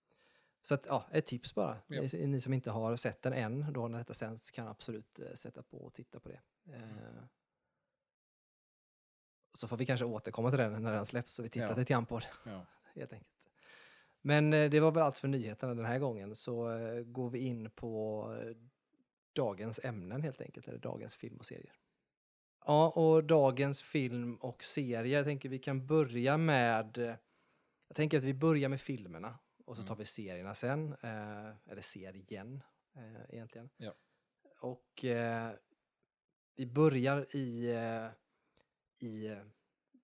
[0.62, 1.78] Så att, ja, ett tips bara.
[1.86, 2.02] Ja.
[2.12, 5.62] Ni, ni som inte har sett den än då när detta sänds kan absolut sätta
[5.62, 6.40] på och titta på det.
[6.66, 7.28] Mm.
[9.54, 11.76] Så får vi kanske återkomma till den när den släpps så vi tittar Ja.
[11.76, 12.66] lite grann på det Ja.
[12.94, 13.50] helt enkelt.
[14.20, 16.68] Men det var väl allt för nyheterna den här gången så
[17.06, 18.24] går vi in på
[19.32, 21.74] dagens ämnen helt enkelt, eller dagens film och serier.
[22.66, 26.96] Ja, och dagens film och serie, jag tänker vi kan börja med,
[27.88, 29.88] jag tänker att vi börjar med filmerna och så Mm.
[29.88, 32.62] tar vi serierna sen, eh, eller serien
[32.96, 33.70] eh, egentligen.
[33.76, 33.94] Ja.
[34.60, 35.52] Och eh,
[36.56, 38.08] vi börjar i, eh,
[38.98, 39.42] i eh,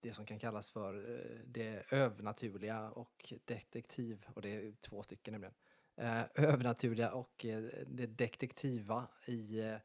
[0.01, 5.33] det som kan kallas för eh, det övernaturliga och detektiv, och det är två stycken
[5.33, 5.55] nämligen.
[5.97, 9.77] Eh, övernaturliga och eh, det detektiva i eh,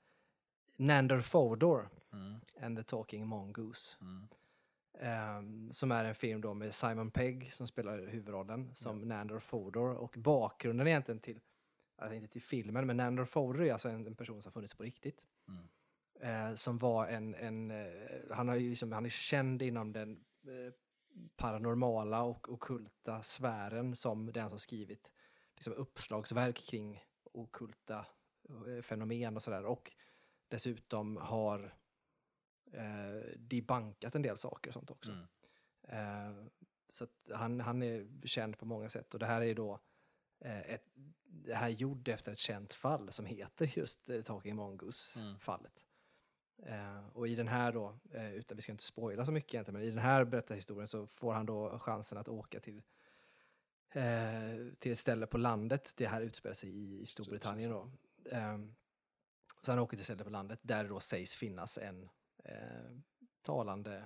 [0.76, 2.36] Nandor Fodor Mm.
[2.62, 3.98] and the Talking Mongoose.
[4.02, 4.28] Mm.
[5.00, 9.96] Ehm, som är en film då med Simon Pegg som spelar huvudrollen som Nandor Fodor.
[9.96, 11.40] Och bakgrunden egentligen till,
[11.96, 14.84] alltså inte till filmen, men Nandor Fodor är alltså en, en person som funnits på
[14.84, 15.22] riktigt.
[15.48, 15.68] Mm.
[16.22, 17.88] Eh, som var en, en eh,
[18.32, 20.74] han, har ju liksom, han är känd inom den eh,
[21.36, 25.12] paranormala och okulta sfären som den som skrivit
[25.62, 28.06] liksom, uppslagsverk kring okulta
[28.68, 29.66] eh, fenomen och sådär.
[29.66, 29.92] Och
[30.48, 31.76] dessutom har
[32.72, 35.12] eh, debankat en del saker och sånt också.
[35.12, 35.28] Mm.
[35.84, 36.46] Eh,
[36.90, 39.80] så han, han är känd på många sätt och det här är då
[40.40, 40.86] eh, ett,
[41.24, 44.58] det här är gjord efter ett känt fall som heter just eh, Talking Mm.
[44.58, 45.86] Mongoose-fallet.
[46.64, 49.80] Eh, och i den här då, eh, utan vi ska inte spoila så mycket egentligen,
[49.80, 52.82] men i den här berättarhistorien så får han då chansen att åka till
[53.92, 55.94] eh, till ett ställe på landet.
[55.96, 57.92] Det här utspelar sig i, i Storbritannien då.
[58.32, 58.76] Ehm,
[59.62, 62.10] så han åker till ett ställe på landet där det då sägs finnas en
[62.44, 62.56] eh,
[63.42, 64.04] talande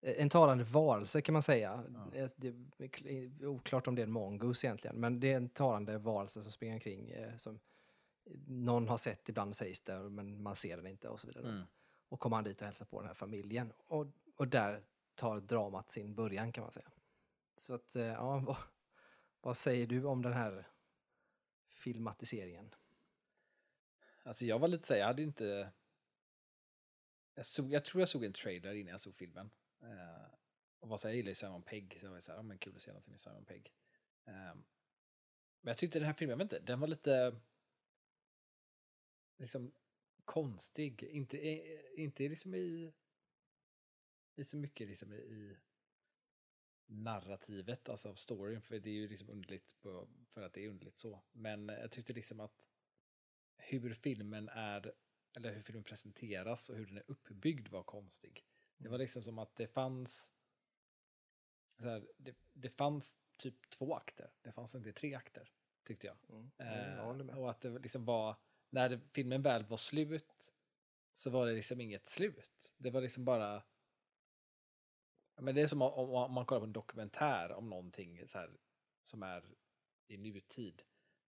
[0.00, 1.84] en talande varelse kan man säga.
[1.94, 2.18] Ja.
[2.20, 5.48] Eh, Det är kl- oklart om det är en mongoose egentligen, men det är en
[5.48, 7.58] talande varelse som springer omkring eh, som
[8.46, 11.48] någon har sett ibland sägs det, men man ser den inte och så vidare.
[11.48, 11.62] Mm.
[12.08, 13.72] Och kommer han dit och hälsar på den här familjen.
[13.86, 14.06] Och,
[14.36, 14.82] och där
[15.14, 16.90] tar dramat sin början kan man säga.
[17.56, 18.56] Så att, eh, ja,
[19.46, 20.66] vad, säger du om den här
[21.68, 22.74] filmatiseringen?
[24.22, 25.72] Alltså jag var lite såhär, jag hade inte...
[27.34, 29.50] Jag, såg, jag tror jag såg en trailer innan jag såg filmen.
[29.82, 30.26] Uh,
[30.80, 32.82] och var så jag gillar ju Simon Pegg, så jag var såhär, men kul att
[32.82, 33.72] se någonting med Simon Pegg.
[34.24, 34.54] Eh,
[35.60, 37.40] men jag tyckte den här filmen, jag vet inte, den var lite...
[39.38, 39.72] Liksom
[40.24, 41.02] konstig.
[41.02, 42.92] Inte, eh, inte liksom i...
[44.34, 45.56] I så mycket liksom i, i
[46.86, 50.68] narrativet, alltså av storyn, för det är ju liksom underligt på, för att det är
[50.68, 51.22] underligt så.
[51.32, 52.70] Men jag tyckte liksom att
[53.56, 54.92] hur filmen är,
[55.36, 58.46] eller hur filmen presenteras och hur den är uppbyggd var konstig.
[58.78, 60.32] Det var liksom som att det fanns,
[61.78, 65.52] så här, det, det fanns typ två akter, det fanns inte tre akter,
[65.84, 66.16] tyckte jag.
[66.28, 66.50] Mm.
[66.58, 67.36] Eh, jag med.
[67.36, 68.36] och att det liksom var,
[68.70, 70.52] när filmen väl var slut,
[71.12, 72.74] så var det liksom inget slut.
[72.76, 73.62] Det var liksom bara,
[75.36, 78.50] men det är som om, om man kollar på en dokumentär om någonting så här,
[79.02, 79.44] som är
[80.08, 80.82] i nutid.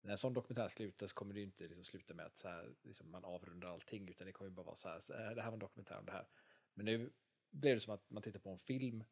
[0.01, 2.47] När en sån dokumentär slutar så kommer det ju inte liksom sluta med att så
[2.47, 5.35] här, liksom man avrundar allting, utan det kommer ju bara vara så här, så här,
[5.35, 6.27] det här var en dokumentär om det här.
[6.73, 7.11] Men nu
[7.51, 9.03] blev det som att man tittar på en film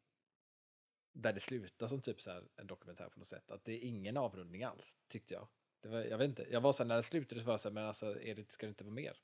[1.12, 3.50] där det slutar som typ så här en dokumentär på något sätt.
[3.50, 5.48] Att det är ingen avrundning alls, tyckte jag.
[5.80, 7.60] Det var, jag vet inte, jag var så här, när det slutade så var jag
[7.60, 9.16] så här, men alltså, är det, ska det inte vara mer?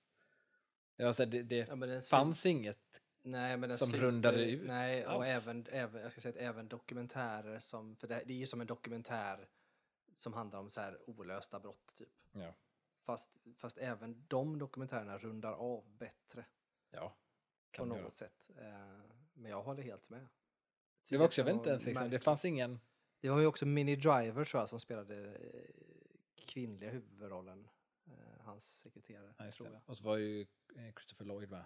[0.96, 4.06] Jag var så här, det, det Ja, den fanns inget Nej, men den som slutar-
[4.06, 5.28] rundade ut Nej, och alls.
[5.28, 8.60] även, även, jag ska säga att även dokumentärer som, för det, det är ju som
[8.60, 9.48] en dokumentär
[10.16, 12.08] som handlar om så här olösta brott typ.
[12.32, 12.54] Ja.
[13.04, 16.44] Fast, fast även de dokumentärerna rundar av bättre
[16.90, 17.16] Ja,
[17.76, 18.10] på något göra.
[18.10, 18.50] sätt.
[18.56, 19.00] Eh,
[19.32, 20.26] men jag håller helt med.
[21.08, 22.80] Det var också, jag vet inte ens, liksom, det fanns ingen...
[23.20, 25.70] Det var ju också Minnie Driver tror jag som spelade eh,
[26.36, 27.68] kvinnliga huvudrollen.
[28.06, 28.12] Eh,
[28.44, 29.80] hans sekreterare, Ja, tror jag.
[29.86, 30.46] Och så var ju
[30.96, 31.64] Christopher Lloyd med,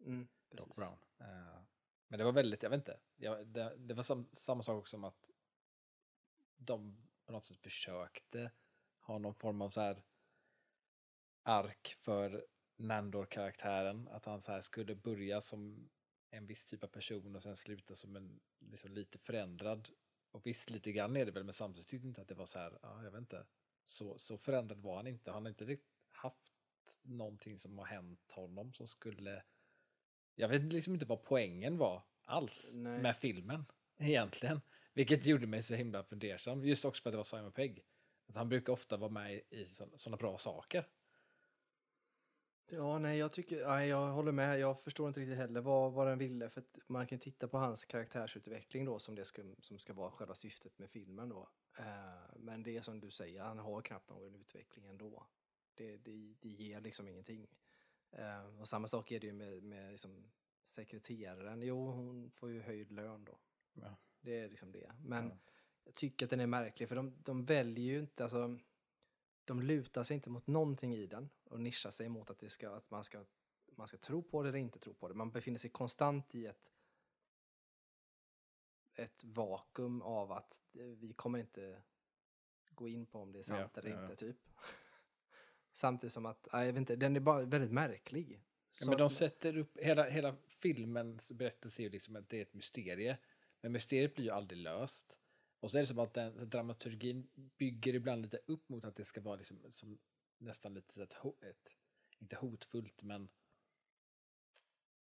[0.00, 0.76] Mm, Doc.
[0.76, 0.98] Brown.
[1.18, 1.60] Eh,
[2.08, 4.90] Men det var väldigt, jag vet inte, jag, det, det var sam, samma sak också
[4.90, 5.30] som att
[6.56, 8.50] de på något sätt försökte
[9.00, 10.02] ha någon form av så här
[11.42, 14.08] ark för Nandor-karaktären.
[14.08, 15.90] Att han så här skulle börja som
[16.30, 19.88] en viss typ av person och sen sluta som en liksom lite förändrad.
[20.30, 22.58] Och visst, lite grann är det väl, men samtidigt tyckte inte att det var så
[22.58, 23.46] här, ja, jag vet inte,
[23.84, 25.30] så, så förändrad var han inte.
[25.30, 26.52] Han har inte riktigt haft
[27.02, 29.42] någonting som har hänt honom som skulle...
[30.40, 33.02] Jag vet liksom inte vad poängen var alls Nej.
[33.02, 33.64] med filmen
[33.98, 34.60] egentligen.
[34.92, 37.84] Vilket gjorde mig så himla fundersam, just också för att det var Simon Pegg.
[38.26, 40.84] Alltså, han brukar ofta vara med i sådana bra saker.
[42.70, 44.58] Ja, nej, jag tycker, nej, jag håller med.
[44.58, 46.50] Jag förstår inte riktigt heller vad, vad den ville.
[46.50, 50.34] För man kan titta på hans karaktärsutveckling då som det ska, som ska vara själva
[50.34, 51.48] syftet med filmen då.
[51.78, 55.26] Eh, men det är som du säger, han har knappt någon utveckling ändå.
[55.74, 57.48] Det, det, det ger liksom ingenting.
[58.10, 60.30] Eh, och samma sak är det ju med, med liksom
[60.64, 61.62] sekreteraren.
[61.62, 63.38] Jo, hon får ju höjd lön då.
[63.72, 63.96] Ja.
[64.20, 64.92] Det är liksom det.
[64.98, 65.38] Men Ja.
[65.84, 68.58] jag tycker att den är märklig för de, de väljer ju inte, alltså
[69.44, 72.70] de lutar sig inte mot någonting i den och nischar sig mot att, det ska,
[72.70, 73.24] att man, ska,
[73.76, 75.14] man ska tro på det eller inte tro på det.
[75.14, 76.72] Man befinner sig konstant i ett,
[78.94, 81.82] ett vakuum av att eh, vi kommer inte
[82.70, 84.36] gå in på om det är sant Ja, eller ja, inte, typ.
[85.78, 88.40] Samtidigt som att, jag vet inte, den är bara väldigt märklig.
[88.80, 92.42] Ja, men de sätter upp, hela, hela filmens berättelse är ju liksom att det är
[92.42, 93.18] ett mysterie.
[93.60, 95.18] Men mysteriet blir ju aldrig löst.
[95.60, 99.04] Och så är det som att den, dramaturgin bygger ibland lite upp mot att det
[99.04, 99.98] ska vara liksom, som,
[100.38, 101.76] nästan lite så ett, ett,
[102.18, 103.28] inte hotfullt, men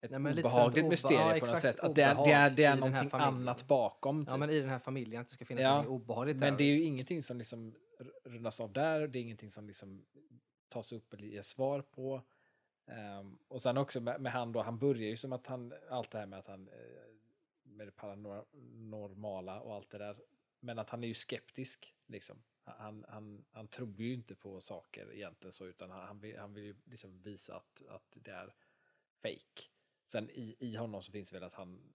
[0.02, 1.80] ett Nej, men obehagligt obe- mysterie ja, på något sätt.
[1.80, 4.26] Att det är, det är, det är någonting annat bakom.
[4.26, 4.32] Typ.
[4.32, 6.58] Ja, men i den här familjen, att det ska finnas Ja, något obehagligt Men där.
[6.58, 7.76] det är ju ingenting som liksom
[8.24, 10.06] rundas av där, det är ingenting som liksom
[10.69, 12.21] tas upp eller ges svar på.
[12.86, 16.12] Ehm, och sen också med, med han då, han börjar ju som att han, allt
[16.12, 16.75] det här med att han, eh,
[17.63, 20.17] med det paranormala och allt det där,
[20.60, 22.43] men att han är ju skeptisk liksom.
[22.63, 26.53] Han, han, han tror ju inte på saker egentligen så, utan han, han, vill, han
[26.53, 28.53] vill ju liksom visa att, att det är
[29.21, 29.69] fake.
[30.08, 31.93] Sen i, i honom så finns väl att han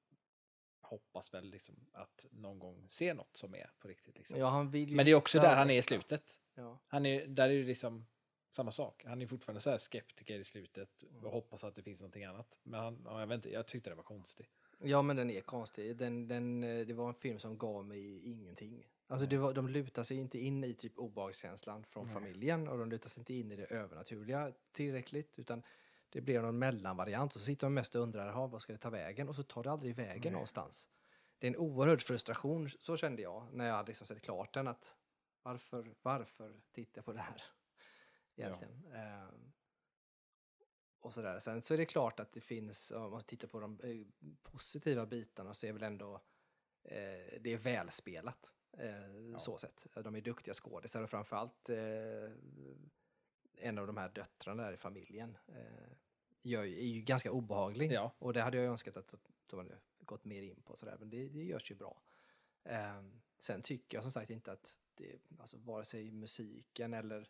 [0.80, 4.18] hoppas väl liksom att någon gång se något som är på riktigt.
[4.18, 4.38] Liksom.
[4.38, 5.96] Ja, ju Men det är också där han är i extra.
[5.96, 6.40] slutet.
[6.54, 6.78] Ja.
[6.86, 8.06] Han är, där är det liksom
[8.52, 9.04] samma sak.
[9.06, 11.24] Han är fortfarande så här skeptiker i slutet Mm.
[11.24, 12.60] och hoppas att det finns någonting annat.
[12.62, 14.48] Men han, ja, jag, vet inte, jag tyckte det var konstigt.
[14.78, 15.96] ja, men den är konstig.
[15.96, 18.86] Den, den, eh, det var en film som gav mig ingenting.
[19.06, 22.14] Alltså det var, de lutar sig inte in i typ obehagskänslan från Nej.
[22.14, 25.62] familjen och de lutar sig inte in i det övernaturliga tillräckligt utan
[26.10, 28.78] det blir någon mellanvariant och så sitter man mest och undrar, "Jaha, vad ska det
[28.78, 29.28] ta vägen?
[29.28, 30.32] Och så tar det aldrig vägen Nej.
[30.32, 30.88] någonstans.
[31.38, 34.68] det är en oerhörd frustration, så kände jag när jag hade liksom sett klart den.
[34.68, 34.96] att
[35.42, 37.42] Varför, varför tittar jag på det här?
[38.36, 38.84] Egentligen.
[38.94, 39.52] Ehm,
[41.00, 41.38] och sådär.
[41.38, 44.06] Sen så är det klart att det finns, om man tittar på de eh,
[44.42, 46.14] positiva bitarna så är väl ändå
[46.82, 48.54] eh, det är välspelat.
[48.78, 49.86] Eh, Så sett.
[49.94, 51.68] De är duktiga skådisar och framförallt
[53.58, 55.38] en av de här döttrarna där i familjen
[56.42, 57.92] gör, är ju ganska obehaglig.
[57.92, 58.14] Ja.
[58.18, 59.14] Och det hade jag önskat att
[59.46, 62.02] de hade gått mer in på sådär, men det, det görs ju bra.
[62.64, 67.28] Ehm, sen tycker jag som sagt inte att det, alltså vare sig musiken eller,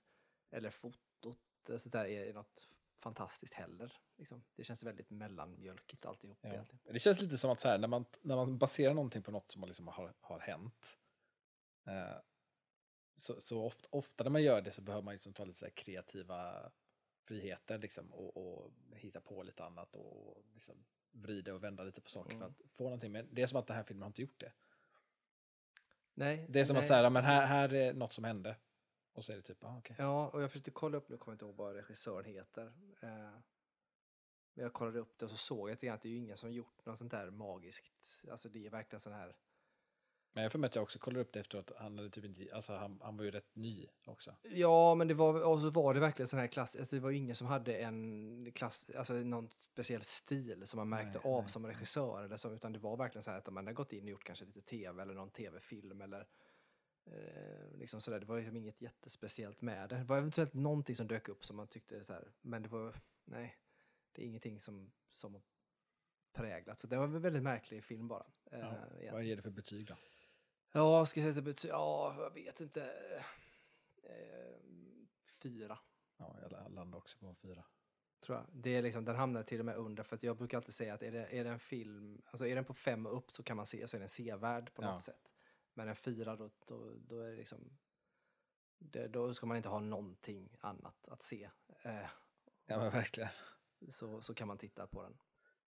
[0.53, 1.39] eller fotot
[1.79, 3.93] så där är något fantastiskt heller.
[4.17, 4.45] Liksom.
[4.57, 6.49] Det känns väldigt mellanmjölkigt alltihop Ja.
[6.49, 6.93] egentligen.
[6.93, 9.51] Det känns lite som att så här, när, man, när man baserar någonting på något
[9.51, 10.99] som liksom har, har hänt.
[11.87, 12.17] Eh,
[13.17, 16.71] så så ofta, ofta när man gör det så behöver man liksom ta lite kreativa
[17.25, 22.01] friheter liksom, och, och hitta på lite annat och, och liksom vrida och vända lite
[22.01, 22.55] på saker för Mm.
[22.65, 23.13] att få någonting.
[23.13, 24.53] Men det är som att den här filmen har inte gjort det.
[26.15, 28.57] Nej, Det är som nej, att säga, men här, här är något som hände.
[29.13, 29.97] Och så är det typ, ah, okej.
[29.99, 32.73] Ja, och jag försökte kolla upp, nu kommer jag inte ihåg vad regissören heter.
[33.01, 33.39] Eh,
[34.55, 36.53] men jag kollade upp det och så såg jag att det är ju ingen som
[36.53, 38.25] gjort något sånt där magiskt.
[38.31, 39.37] Alltså det är verkligen sån här,
[40.33, 41.71] Men jag får med att jag också kollar upp det efteråt.
[41.79, 44.35] Han, hade typ inte, alltså han, han var ju rätt ny också.
[44.43, 47.11] ja men det var, och så var det verkligen sån här klass, alltså det var
[47.11, 51.43] ju ingen som hade en klass, alltså någon speciell stil som man märkte Nej, av
[51.43, 53.93] nej, som regissör eller så, utan det var verkligen så här att man hade gått
[53.93, 56.27] in och gjort kanske lite tv eller någon tv-film eller
[57.07, 58.21] eh, liksom sådär.
[58.21, 59.97] Det var liksom inget jättespeciellt med det.
[59.97, 63.01] Det var eventuellt någonting som dök upp som man tyckte så här, men det var,
[63.25, 63.57] nej,
[64.13, 65.43] det är ingenting som, som
[66.33, 66.81] präglat.
[66.81, 68.27] Så det var en väldigt märklig film bara.
[68.51, 69.97] eh, Ja, vad ger det för betyg då?
[70.73, 71.71] Ja, ska jag sätta betyg?
[71.71, 72.85] Ja, jag vet inte.
[74.03, 74.57] Eh,
[75.27, 75.79] fyra,
[76.17, 77.65] Ja, jag landar också på en fyra.
[78.21, 78.47] tror jag.
[78.53, 81.03] Det är liksom, den hamnar till och med under, för jag brukar alltid säga att
[81.03, 83.57] är det, är det en film, alltså är den på fem och upp så kan
[83.57, 85.01] man se, så är den sevärd på något Ja.
[85.01, 85.29] sätt.
[85.75, 87.79] Men en fyra, då, då, då är det liksom,
[88.79, 91.51] det, då ska man inte ha någonting annat att se.
[91.83, 92.07] Eh,
[92.67, 93.29] Ja, men verkligen.
[93.89, 95.19] så, så kan man titta på den.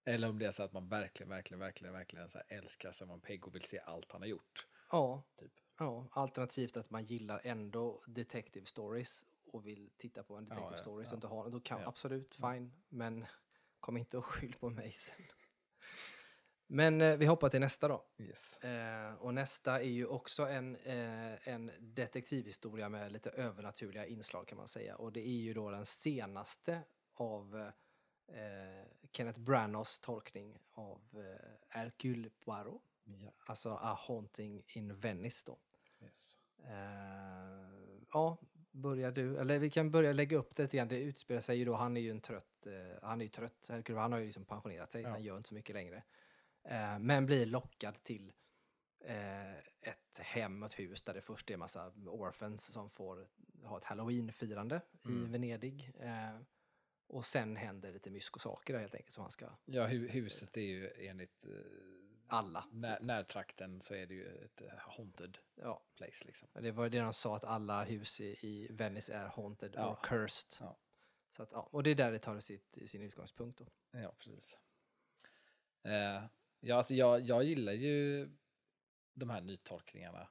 [0.03, 3.47] Eller om det är så att man verkligen, verkligen, verkligen, verkligen så älskar Simon Pegg
[3.47, 4.67] och vill se allt han har gjort.
[4.91, 5.51] Ja, Typ.
[5.79, 10.77] ja, alternativt att man gillar ändå detective stories och vill titta på en detective ja,
[10.77, 11.05] story.
[11.05, 11.15] Så ja.
[11.15, 11.87] inte har, då kan Ja.
[11.87, 12.71] absolut, fine.
[12.89, 13.25] Men
[13.79, 15.15] kom inte och skyll på mig sen.
[16.67, 18.05] Men eh, vi hoppar till nästa då.
[18.17, 18.57] Yes.
[18.57, 24.57] Eh, och nästa är ju också en, eh, en detektivhistoria med lite övernaturliga inslag kan
[24.57, 24.95] man säga.
[24.95, 26.81] Och det är ju då den senaste
[27.13, 27.71] av
[28.27, 32.81] eh, Kenneth Branaghs tolkning av eh, Hercule Poirot.
[33.03, 33.33] Ja.
[33.45, 35.57] Alltså A Haunting in Venice då.
[36.05, 36.37] Yes.
[36.63, 38.37] Eh, ja,
[38.71, 39.37] börjar du?
[39.37, 40.87] Eller vi kan börja lägga upp det lite grann.
[40.87, 43.67] Det utspelar sig ju då, han är ju en trött, eh, han är ju trött,
[43.69, 45.09] Hercule, han har ju liksom pensionerat sig, Ja.
[45.09, 46.03] han gör inte så mycket längre.
[46.65, 48.33] Eh, men blir lockad till
[48.99, 53.27] eh, ett hem, ett hus där det först är massa orphans som får
[53.63, 55.31] ha ett halloween-firande i Mm.
[55.31, 55.91] Venedig.
[55.99, 56.39] Eh,
[57.07, 60.61] och sen händer lite myskosaker där helt enkelt som han ska, Ja, hu- huset är
[60.61, 61.49] ju enligt eh,
[62.27, 62.65] alla.
[62.71, 66.47] när, närtrakten så är det ju ett eh, haunted Ja, place liksom.
[66.53, 69.91] det var det de sa att alla hus i, i Venice är haunted Ja.
[69.91, 70.57] or cursed.
[70.59, 70.77] Ja.
[71.31, 73.65] Så att, ja, och det är där det tar sitt, sin utgångspunkt då.
[73.99, 74.57] Ja, precis.
[75.83, 76.23] Eh,
[76.59, 78.29] ja, alltså jag, jag gillar ju
[79.13, 80.27] de här nytolkningarna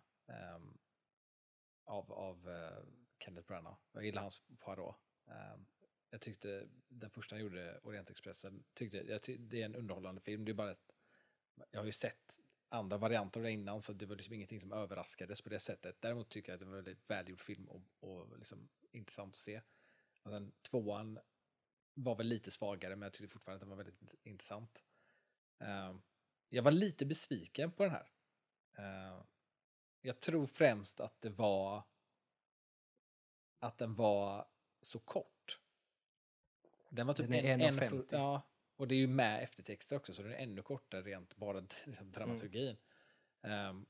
[0.57, 0.79] um,
[1.85, 2.85] av, av uh,
[3.19, 3.77] Kenneth Branagh.
[3.93, 4.97] Jag gillar hans Poirot.
[5.27, 5.67] Um,
[6.11, 10.45] jag tyckte den första han gjorde, Orientexpressen, tyckte jag ty, det är en underhållande film.
[10.45, 10.93] Det är bara ett,
[11.71, 14.73] jag har ju sett andra varianter av det innan så det var liksom ingenting som
[14.73, 15.97] överraskades på det sättet.
[16.01, 19.39] Däremot tycker jag att det var en väldigt välgjord film och, och liksom intressant att
[19.39, 19.61] se.
[20.23, 21.19] Och sen tvåan
[21.95, 24.85] var väl lite svagare men jag tyckte fortfarande att den var väldigt intressant.
[25.59, 26.03] Um,
[26.55, 28.09] jag var lite besviken på den här.
[28.77, 29.23] Ehm,
[30.01, 31.83] jag tror främst att det var
[33.59, 34.49] att den var
[34.83, 35.61] så kort.
[36.91, 37.89] Den var typ Den är en, en, 1,50.
[37.89, 38.43] full- ja,
[38.77, 42.13] och det är ju med eftertexter också så den är ännu kortare rent bara liksom,
[42.13, 42.77] dramaturgin.
[43.43, 43.87] Ehm,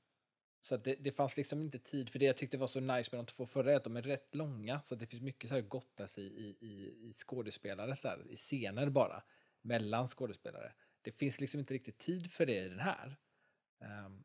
[0.60, 3.08] så att det, det fanns liksom inte tid för det jag tyckte var så nice
[3.12, 5.54] med de två förra är att de är rätt långa så det finns mycket så
[5.54, 9.22] här gotta sig i, i, i skådespelare, så här, i scener bara,
[9.60, 10.72] mellan skådespelare.
[11.04, 13.16] Det finns liksom inte riktigt tid för det i den här.
[13.78, 14.24] Um,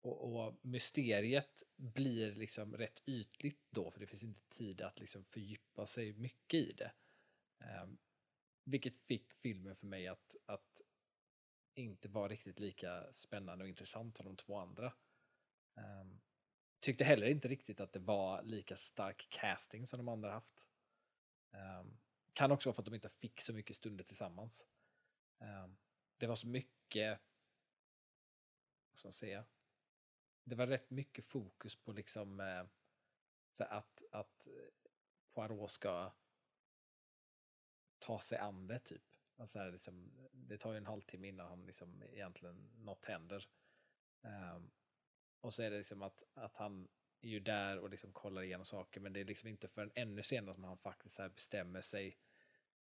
[0.00, 5.24] och, och mysteriet blir liksom rätt ytligt då, för det finns inte tid att liksom
[5.24, 6.92] fördjupa sig mycket i det.
[7.82, 7.98] Um,
[8.64, 10.80] vilket fick filmen för mig att, att
[11.74, 14.92] inte vara riktigt lika spännande och intressant som de två andra.
[15.74, 16.20] Um,
[16.80, 20.66] tyckte heller inte riktigt att det var lika stark casting som de andra haft.
[21.52, 21.98] Um,
[22.32, 24.66] kan också vara för att de inte fick så mycket stunder tillsammans.
[25.38, 25.76] Ehm,
[26.16, 27.20] det var så mycket
[28.90, 29.44] vad ska man säga,
[30.44, 32.64] det var rätt mycket fokus på liksom eh,
[33.52, 34.88] så att, att eh,
[35.34, 36.12] Poirot ska
[37.98, 39.02] ta sig an det typ.
[39.36, 43.48] Alltså här, liksom, det tar ju en halvtimme innan han liksom egentligen något händer.
[44.20, 44.70] Um,
[45.40, 46.88] och så är det liksom att, att han
[47.20, 50.22] är ju där och liksom kollar igenom saker men det är liksom inte förrän ännu
[50.22, 52.18] senare som han faktiskt här bestämmer sig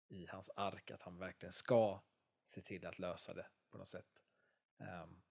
[0.09, 2.03] i hans ark att han verkligen ska
[2.47, 4.23] se till att lösa det på något sätt.
[4.79, 5.23] Um,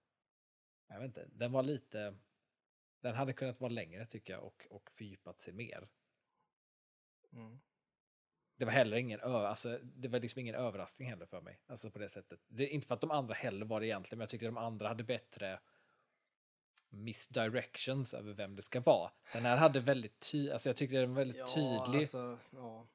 [0.88, 2.16] jag vet inte, den var lite,
[3.00, 5.88] den hade kunnat vara längre tycker jag och, och fördjupat sig mer.
[7.32, 7.60] Mm.
[8.56, 11.60] Det var heller ingen, alltså, det var liksom ingen överraskning heller för mig.
[11.66, 12.40] Alltså på det sättet.
[12.48, 14.88] Det inte för att de andra heller var det egentligen, men jag tycker de andra
[14.88, 15.60] hade bättre
[16.88, 19.10] misdirections över vem det ska vara.
[19.32, 21.98] Den här hade väldigt tydligt, alltså jag tyckte den var väldigt ja, tydlig.
[21.98, 22.86] Alltså, ja.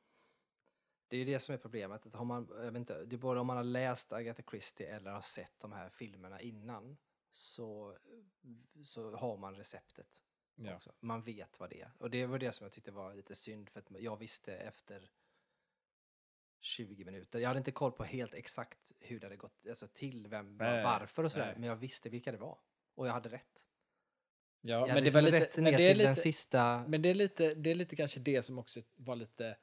[1.11, 2.05] Det är ju det som är problemet.
[2.05, 4.95] Att har man, jag vet inte, det är både om man har läst Agatha Christie
[4.95, 6.97] eller har sett de här filmerna innan
[7.31, 7.97] så,
[8.83, 10.23] så har man receptet.
[10.55, 10.75] Ja.
[10.75, 10.93] Också.
[10.99, 11.91] Man vet vad det är.
[11.97, 15.11] Och det var det som jag tyckte var lite synd för att jag visste efter
[16.59, 17.39] 20 minuter.
[17.39, 20.83] Jag hade inte koll på helt exakt hur det hade gått alltså till, vem, nej,
[20.83, 21.45] varför och sådär.
[21.45, 21.55] Nej.
[21.57, 22.57] Men jag visste vilka det var.
[22.95, 23.67] Och jag hade rätt.
[24.61, 26.85] Ja, jag men det var lite, rätt ner till lite, den sista...
[26.87, 29.57] Men det är, lite, det är lite kanske det som också var lite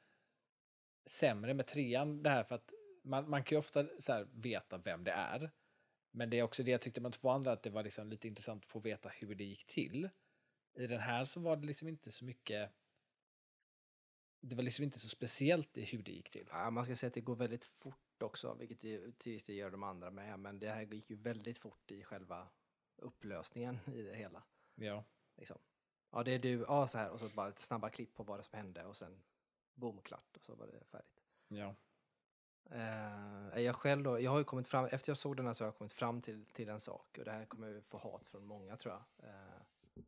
[1.09, 2.23] sämre med trean.
[2.23, 5.51] Det här för att man, man kan ju ofta så veta vem det är.
[6.11, 8.27] Men det är också det jag tyckte med två andra, att det var liksom lite
[8.27, 10.09] intressant att få veta hur det gick till.
[10.77, 12.71] I den här så var det liksom inte så mycket
[14.41, 16.47] det var liksom inte så speciellt i hur det gick till.
[16.51, 19.55] Ja, man ska säga att det går väldigt fort också, vilket det, till viss del
[19.55, 22.47] gör de andra med, men det här gick ju väldigt fort i själva
[22.95, 24.43] upplösningen i det hela.
[24.75, 25.03] Ja.
[25.37, 25.57] Liksom.
[26.11, 28.45] Ja, det är du, ja så här, och så bara ett snabba klipp på vad
[28.45, 29.23] som hände och sen
[29.79, 31.23] boom, klart och så var det färdigt.
[31.47, 31.75] Ja.
[32.71, 35.63] Uh, jag själv då, jag har ju kommit fram, efter jag såg den här så
[35.63, 38.27] har jag kommit fram till, till en sak och det här kommer jag få hat
[38.27, 39.29] från många tror jag.
[39.29, 40.03] Uh,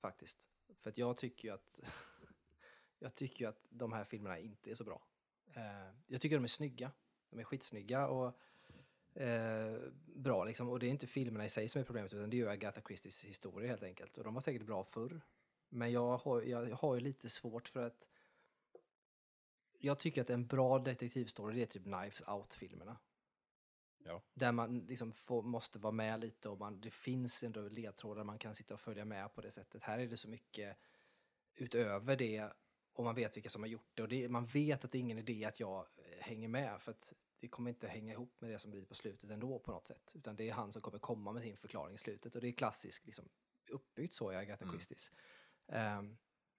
[0.00, 0.38] faktiskt.
[0.80, 1.78] För att jag tycker ju att
[2.98, 5.02] jag tycker ju att de här filmerna inte är så bra.
[5.56, 6.90] Uh, jag tycker de är snygga.
[7.30, 8.38] De är skitsnygga och
[10.06, 10.68] bra liksom.
[10.68, 12.80] Och det är inte filmerna i sig som är problemet utan det är ju Agatha
[12.80, 14.18] Christies historia helt enkelt.
[14.18, 15.20] Och de var säkert bra förr.
[15.68, 18.06] Men jag har, jag har ju lite svårt för att
[19.84, 22.96] jag tycker att en bra detektivstory det är typ Knives Out-filmerna.
[24.04, 24.22] Ja.
[24.34, 28.38] Där man liksom får, måste vara med lite och man, det finns ändå ledtrådar man
[28.38, 29.82] kan sitta och följa med på det sättet.
[29.82, 30.76] Här är det så mycket
[31.54, 32.52] utöver det
[32.92, 34.02] och man vet vilka som har gjort det.
[34.02, 36.90] Och det, man vet att det är ingen idé att jag eh, hänger med för
[36.90, 39.86] att det kommer inte hänga ihop med det som blir på slutet ändå på något
[39.86, 40.12] sätt.
[40.14, 42.52] Utan det är han som kommer komma med sin förklaring i slutet och det är
[42.52, 43.28] klassiskt liksom,
[43.70, 44.72] uppbyggt så i Agatha mm.
[44.72, 45.12] Christies.
[45.66, 46.16] Um,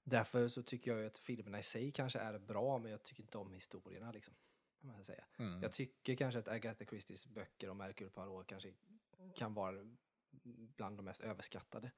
[0.07, 3.37] Därför så tycker jag att filmerna i sig kanske är bra, men jag tycker inte
[3.37, 4.11] om historierna.
[4.11, 4.33] Liksom,
[4.79, 5.25] man säga.
[5.37, 5.63] Mm.
[5.63, 8.73] Jag tycker kanske att Agatha Christies böcker om Hercule Poirot kanske
[9.35, 9.75] kan vara
[10.75, 11.91] bland de mest överskattade.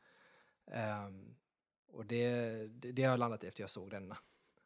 [0.66, 1.36] Um,
[1.88, 2.32] och det,
[2.68, 4.18] det, det, har jag landat efter jag såg denna.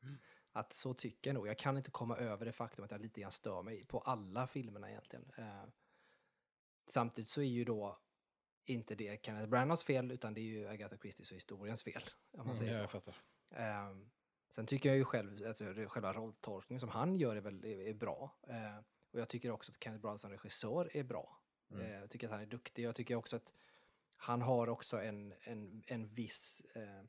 [0.03, 0.17] Mm.
[0.51, 1.47] Att så tycker jag nog.
[1.47, 4.47] Jag kan inte komma över det faktum att jag lite grann stör mig på alla
[4.47, 5.31] filmerna egentligen.
[5.39, 5.65] Uh,
[6.87, 7.99] samtidigt så är ju då
[8.73, 12.03] inte det Kenneth Branaghs fel, utan det är ju Agatha Christies och historiens fel.
[12.31, 12.87] Om man mm, säger så.
[12.87, 13.15] fattar.
[13.89, 14.11] Um,
[14.49, 17.93] sen tycker jag ju själv, alltså, själva rolltolkningen som han gör är, väl, är, är
[17.93, 18.37] bra.
[18.49, 18.77] Uh,
[19.11, 21.41] och jag tycker också att Kenneth Branagh som regissör är bra.
[21.71, 21.85] Mm.
[21.85, 22.83] Uh, jag tycker att han är duktig.
[22.83, 23.53] Jag tycker också att
[24.15, 27.03] han har också en, en, en viss uh,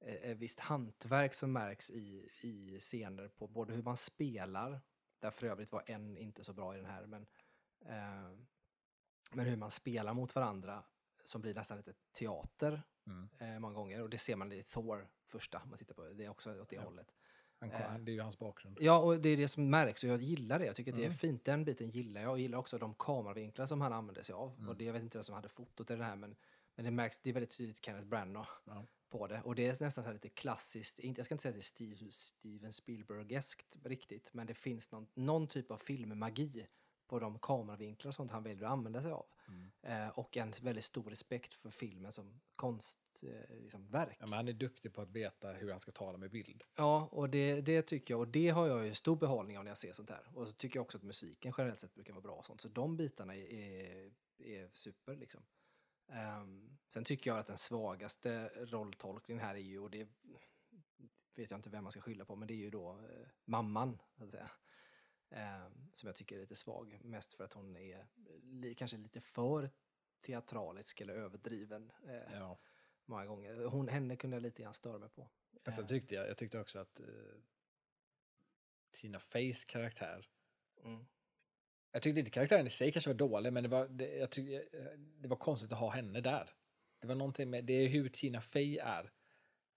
[0.00, 4.80] ett visst hantverk som märks i, i scener på både hur man spelar,
[5.18, 7.26] där för övrigt var en inte så bra i den här, men
[7.86, 8.38] eh,
[9.30, 10.84] men hur man spelar mot varandra
[11.24, 13.28] som blir nästan lite teater mm.
[13.38, 14.02] eh, många gånger.
[14.02, 16.24] Och det ser man i Thor första, man tittar på det.
[16.24, 16.82] Är också åt det ja.
[16.82, 17.14] hållet.
[17.60, 18.78] Han, eh, det är ju hans bakgrund.
[18.80, 20.66] Ja, och det är det som märks och jag gillar det.
[20.66, 21.00] Jag tycker att mm.
[21.00, 21.18] det är mm.
[21.18, 21.44] fint.
[21.44, 22.30] Den biten gillar jag.
[22.30, 24.54] Jag gillar också de kameravinklar som han använder sig av.
[24.56, 24.68] Mm.
[24.68, 26.36] Och det, jag vet inte vem som hade fotot i det här, men,
[26.74, 27.18] men det märks.
[27.18, 28.86] Det är väldigt tydligt Kenneth Branagh ja.
[29.08, 29.42] på det.
[29.44, 31.00] Och det är nästan så lite klassiskt.
[31.02, 35.06] jag ska inte säga att det är Steve, Steven Spielbergeskt riktigt, men det finns någon,
[35.14, 36.66] någon typ av filmmagi
[37.10, 39.26] på de kameravinklar och sånt han väljer att använda sig av.
[39.48, 39.70] Mm.
[39.82, 43.50] Eh, och en väldigt stor respekt för filmen som konstverk.
[43.50, 46.64] Eh, liksom, ja, han är duktig på att veta hur han ska tala med bild.
[46.76, 48.20] Ja, och det, det tycker jag.
[48.20, 50.30] Och det har jag ju stor behållning av när jag ser sånt här.
[50.34, 52.60] Och så tycker jag också att musiken generellt sett brukar vara bra och sånt.
[52.60, 55.42] Så de bitarna är, är, är super liksom.
[56.42, 60.08] Um, sen tycker jag att den svagaste rolltolkningen här är ju, och det
[61.34, 63.98] vet jag inte vem man ska skylla på, men det är ju då eh, mamman.
[64.18, 64.50] Så att säga.
[65.30, 67.00] Eh, som jag tycker är lite svag.
[67.04, 68.06] Mest för att hon är
[68.74, 69.70] kanske lite för
[70.20, 71.92] teatralisk eller överdriven.
[72.08, 72.58] Eh, ja.
[73.04, 73.64] Många gånger.
[73.64, 75.30] Hon, henne kunde jag lite grann störa mig på.
[75.64, 77.06] Alltså, tyckte jag, jag tyckte också att eh,
[78.90, 80.28] Tina Feys karaktär
[80.84, 81.06] mm.
[81.92, 84.64] Jag tyckte inte karaktären i sig kanske var dålig, men det var, det, jag tyckte,
[85.20, 86.50] det var konstigt att ha henne där.
[87.00, 89.12] Det var någonting med, det är hur Tina Fey är,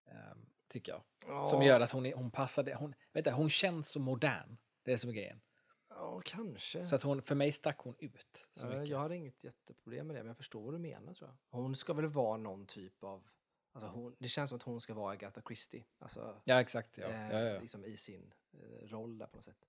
[0.06, 1.04] um, tycker jag.
[1.28, 4.58] Ja, Som gör att hon, är, hon passade, hon, vet du, hon känns så modern.
[4.84, 5.42] Det är som är grejen.
[5.90, 6.84] Ja, kanske.
[6.86, 8.48] Så att hon, för mig stack hon ut.
[8.54, 8.88] Så mycket.
[8.88, 11.60] jag har inget jätteproblem med det, men jag förstår vad du menar tror jag.
[11.60, 13.30] Hon ska väl vara någon typ av...
[13.72, 15.86] Alltså hon, det känns som att hon ska vara Agatha Christie.
[16.00, 16.98] Alltså, Ja, exakt.
[16.98, 17.08] Ja.
[17.08, 17.60] eh, Ja, ja.
[17.60, 19.66] Liksom i sin eh, roll där på något sätt.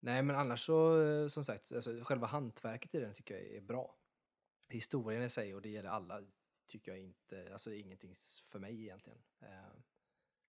[0.00, 3.60] Nej, men annars så, eh, som sagt, alltså, själva hantverket i den tycker jag är
[3.60, 3.96] bra.
[4.68, 6.22] Historien i sig, och det gäller alla,
[6.66, 8.14] tycker jag inte, alltså ingenting
[8.44, 9.18] för mig egentligen.
[9.40, 9.48] Eh,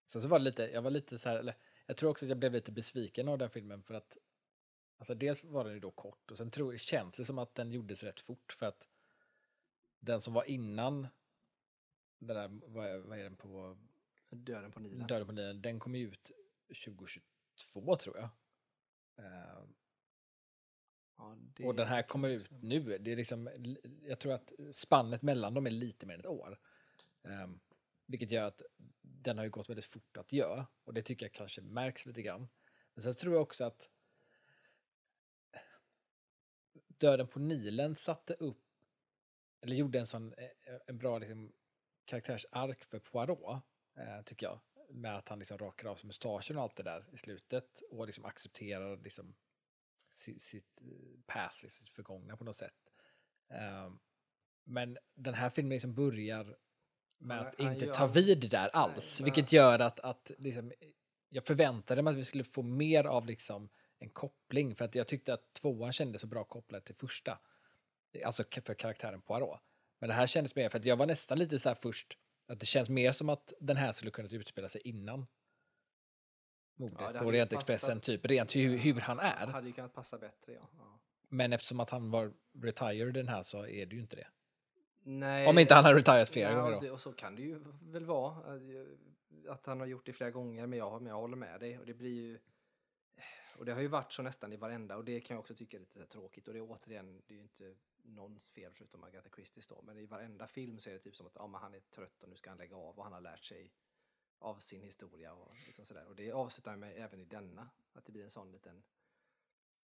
[0.06, 1.56] Sen så var det lite, jag var lite så här, eller
[1.92, 4.18] jag tror också att jag blev lite besviken av den filmen för att
[4.98, 7.72] alltså dels var den ju då kort och sen tror, känns det som att den
[7.72, 8.88] gjordes rätt fort för att
[10.00, 11.08] den som var innan
[12.20, 13.78] den där, vad är, vad är den på,
[14.30, 15.08] Döden på Nilen.
[15.08, 16.32] Döden på Nilen, den kom ju ut
[16.68, 18.30] 2022 tror jag.
[19.26, 19.64] Eh,
[21.18, 22.98] Ja, det och den här kommer ut nu.
[22.98, 23.50] Det är liksom,
[24.04, 26.60] jag tror att spannet mellan dem är lite mer än ett år.
[27.22, 27.60] Um,
[28.06, 28.62] vilket gör att
[29.24, 30.68] den har ju gått väldigt fort att göra.
[30.84, 32.50] Och det tycker jag kanske märks lite grann.
[32.94, 33.90] Men sen tror jag också att
[36.88, 38.64] Döden på Nilen satte upp,
[39.62, 41.54] eller gjorde en sån eh, eh, en bra liksom,
[42.06, 43.64] karaktärsark för Poirot,
[43.96, 44.60] eh, tycker jag.
[44.90, 48.06] Med att han liksom rakar av sig mustaschen och allt det där i slutet och
[48.06, 49.36] liksom accepterar liksom
[50.10, 50.80] sitt, eh, sitt
[51.26, 52.92] pass, liksom, sitt förgångna på något sätt.
[53.48, 53.92] Eh,
[54.64, 56.58] men den här filmen liksom börjar
[57.22, 60.72] med att inte ta vid där alls, vilket gör att, att liksom,
[61.30, 63.70] jag förväntade mig att vi skulle få mer av liksom
[64.00, 67.40] en koppling, för att jag tyckte att tvåan kändes så bra kopplad till första.
[68.26, 69.60] Alltså för karaktären Poirot.
[70.00, 72.18] Men det här kändes mer, för att jag var nästan lite så här först,
[72.48, 75.28] att det känns mer som att den här skulle kunna utspela sig innan
[76.80, 79.48] mordet Ja, det på hade Rent passat- Expressen, typ rent hur, hur han är.
[79.48, 80.70] hade ju kunnat passa bättre, ja.
[80.78, 81.00] ja.
[81.30, 84.28] Men eftersom att han var retired den här så är det ju inte det.
[85.04, 86.94] Nej, Om inte han har retired flera nej, gånger och då.
[86.94, 88.60] Och så kan det ju väl vara.
[89.50, 91.80] att- han har gjort det flera gånger, men jag, men jag håller med dig.
[91.80, 92.40] Och det blir ju...
[93.58, 95.78] Och det har ju varit så nästan i varenda, och det kan jag också tycka
[95.78, 96.48] är lite tråkigt.
[96.48, 99.98] Och det är återigen, det är ju inte någons fel förutom Agatha Christies då, men
[99.98, 102.36] i varenda film så är det typ som att ja, han är trött och nu
[102.36, 103.72] ska han lägga av och han har lärt sig
[104.40, 106.06] av sin historia och liksom sådär.
[106.08, 108.84] Och det avslutar med även i denna, att det blir en sån liten,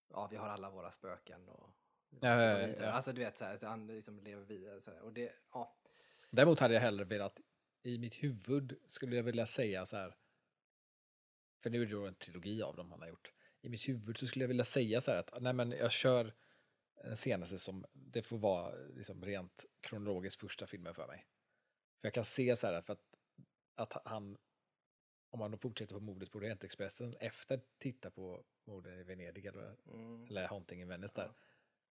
[0.08, 1.70] ja vi har alla våra spöken och
[2.20, 2.90] Ja, ja, ja.
[2.90, 4.80] Alltså du vet, så här, att han liksom lever vidare.
[4.80, 5.00] Så här.
[5.00, 5.78] Och det, ja,
[6.30, 7.40] Däremot hade jag hellre velat,
[7.82, 10.16] i mitt huvud skulle jag vilja säga så här,
[11.62, 13.32] för nu är det då en trilogi av dem han har gjort.
[13.60, 16.34] I mitt huvud så skulle jag vilja säga så här att, nej men jag kör
[16.94, 21.26] den senaste som, det får vara liksom rent kronologiskt första filmen för mig.
[22.00, 23.16] För jag kan se så här, för att,
[23.74, 24.38] att han,
[25.30, 29.76] om man då fortsätter på mordet på Orientexpressen efter titta på morden i Venedig eller,
[29.86, 30.26] mm.
[30.26, 31.34] eller Haunting in Venice där, Ja.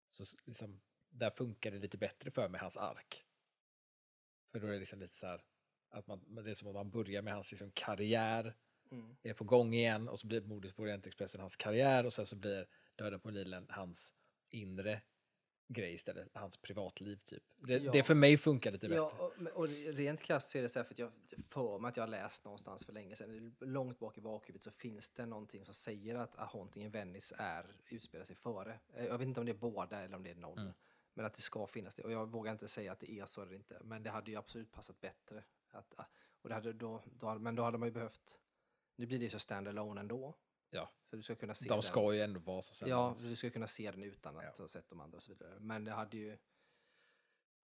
[0.09, 3.25] Så liksom, där funkar det lite bättre för mig, hans ark.
[4.51, 5.43] För då är det liksom lite så här,
[5.89, 8.55] att man, det är som att man börjar med hans liksom karriär,
[8.91, 9.15] Mm.
[9.23, 12.35] är på gång igen och så blir mordet på Orientexpressen hans karriär och sen så
[12.35, 14.13] blir Döden på Nilen hans
[14.49, 15.01] inre
[15.67, 17.43] grej istället, hans privatliv typ.
[17.55, 17.91] Det, Ja.
[17.91, 18.95] det för mig funkar lite bättre.
[18.95, 21.11] Ja, och, och rent krasst så är det så här för att jag
[21.49, 24.71] för mig att jag har läst någonstans för länge sedan, långt bak i bakhuvudet så
[24.71, 28.79] finns det någonting som säger att A Haunting in Venice är, utspelar sig före.
[28.93, 30.59] Eh, Jag vet inte om det är båda eller om det är någon.
[30.59, 30.73] Mm.
[31.13, 32.03] Men att det ska finnas det.
[32.03, 33.81] Och jag vågar inte säga att det är så eller inte.
[33.83, 35.43] Men det hade ju absolut passat bättre.
[35.71, 35.93] Att,
[36.41, 38.39] och det hade då, då, men då hade man ju behövt,
[38.95, 40.35] nu blir det ju så stand-alone ändå.
[40.69, 40.91] Ja.
[41.09, 41.81] För du ska kunna se De den.
[41.81, 42.87] ska ju ändå vara så.
[42.87, 44.51] Ja, du ska kunna se den utan att Ja.
[44.63, 45.59] ha sett de andra och så vidare.
[45.59, 46.37] Men det hade ju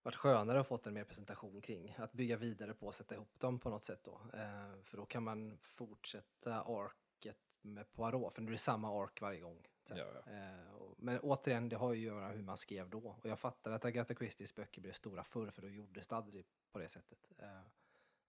[0.03, 1.95] varit skönare att fått en mer presentation kring.
[1.97, 4.21] Att bygga vidare på och sätta ihop dem på något sätt då.
[4.33, 9.21] Eh, för då kan man fortsätta arket med Poirot, för nu är det samma ark
[9.21, 9.67] varje gång.
[9.89, 10.31] Ja, ja.
[10.31, 13.17] Eh, och, men återigen, det har ju att göra med hur man skrev då.
[13.23, 16.45] Och jag fattar att Agatha Christies böcker blev stora förr, för då gjordes det aldrig
[16.71, 17.31] på det sättet.
[17.37, 17.61] Eh,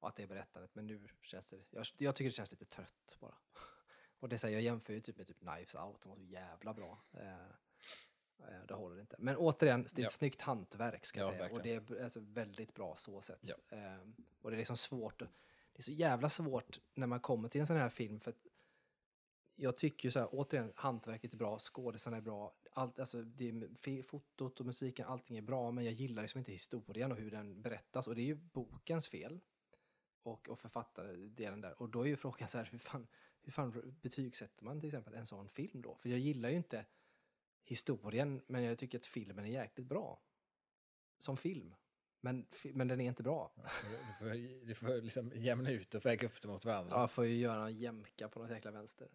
[0.01, 0.75] och att det är berättandet.
[0.75, 3.35] Men nu känns det, jag, jag tycker det känns lite trött bara.
[4.23, 6.75] Och det säger jag jämför ju typ med typ Knives Out, som var så jävla
[6.75, 6.99] bra.
[7.13, 7.33] Eh,
[8.39, 9.17] eh, det håller inte.
[9.19, 10.09] Men återigen, det är ett Ja.
[10.09, 11.51] snyggt hantverk ska jag Ja, säga.
[11.51, 11.85] Och verkligen.
[11.87, 13.41] det är alltså väldigt bra så sett.
[13.43, 13.55] Ja.
[13.69, 13.99] Eh,
[14.43, 15.19] och det är liksom svårt.
[15.19, 18.21] Det är så jävla svårt när man kommer till en sån här film.
[18.21, 18.35] För
[19.57, 23.49] jag tycker ju så här, återigen, hantverket är bra, skådisarna är bra, allt, alltså det
[23.49, 27.31] är, fotot och musiken, allting är bra, men jag gillar liksom inte historien och hur
[27.31, 28.09] den berättas.
[28.09, 29.41] Och det är ju bokens fel.
[30.25, 31.83] Och, och författardelen där.
[31.83, 33.07] Och då är ju frågan så här, hur fan,
[33.43, 35.97] hur fan betygsätter man till exempel en sån film då?
[35.97, 36.87] För jag gillar ju inte
[37.65, 40.21] historien, men jag tycker att filmen är jäkligt bra.
[41.19, 41.75] Som film.
[42.21, 43.53] Men, men den är inte bra.
[44.21, 46.97] Du får, du får liksom jämna ut och väga upp det mot varandra.
[46.97, 49.09] Ja, får ju göra en jämka på något jäkla vänster.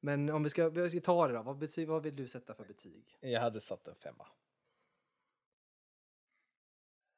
[0.00, 2.54] Men om vi ska, vi ska ta det då, vad, betyg, vad vill du sätta
[2.54, 3.18] för betyg?
[3.20, 4.26] Jag hade satt en femma.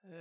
[0.02, 0.12] Eh,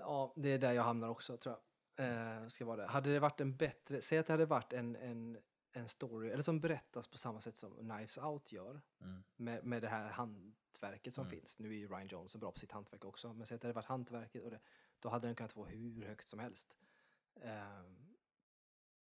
[0.00, 1.69] ja, det är där jag hamnar också tror jag.
[1.96, 2.86] Eh, ska vara det.
[2.86, 5.38] Hade det varit en bättre, säg att det hade varit en, en,
[5.72, 9.22] en story, eller som berättas på samma sätt som Knives Out gör, Mm.
[9.36, 11.30] med, med det här hantverket som Mm.
[11.40, 11.58] finns.
[11.58, 13.74] Nu är ju Ryan Johnson bra på sitt hantverk också, men säg att det hade
[13.76, 14.60] varit hantverket och det,
[14.98, 16.76] då hade den kunnat få hur högt som helst.
[17.42, 18.14] Ehm,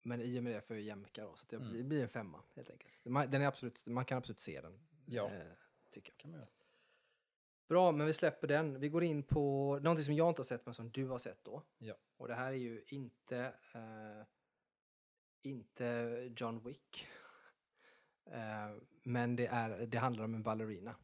[0.04, 1.70] men i och med det får jag jämka då, så det Mm.
[1.72, 3.06] blir, blir en femma helt enkelt.
[3.06, 5.30] Man, den är absolut, man kan absolut se den, Ja.
[5.30, 5.54] eh,
[5.90, 6.18] tycker jag.
[6.18, 6.50] Kan man göra.
[7.72, 8.80] Bra, men vi släpper den.
[8.80, 11.44] Vi går in på någonting som jag inte har sett men som du har sett
[11.44, 11.64] då.
[11.78, 11.94] Ja.
[12.18, 14.26] Och det här är ju inte, eh,
[15.42, 15.86] inte
[16.38, 17.08] John Wick.
[18.32, 20.96] eh, men det, är, det handlar om en ballerina.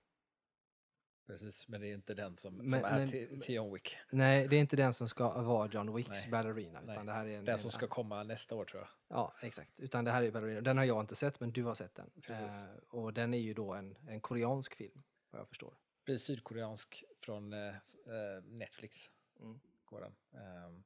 [1.28, 3.98] Precis, men det är inte den som, Men- som är men- till, till John Wick.
[4.12, 6.32] Nej, det är inte den som ska vara John Wicks Nej.
[6.32, 6.82] ballerina.
[6.82, 7.06] Utan Nej.
[7.06, 8.90] det här är en, Den en som ska komma nästa år tror jag.
[9.18, 9.80] Ja, exakt.
[9.80, 10.62] Utan det här är ballerina.
[10.62, 12.12] Den har jag inte sett, men du har sett den.
[12.30, 12.56] Eh,
[12.90, 15.74] och den är ju då en, en koreansk film, vad jag förstår.
[16.08, 19.12] Blir sydkoreansk från eh, eh, Netflix.
[19.40, 19.60] Mm.
[19.86, 20.16] Går den.
[20.42, 20.84] Ehm,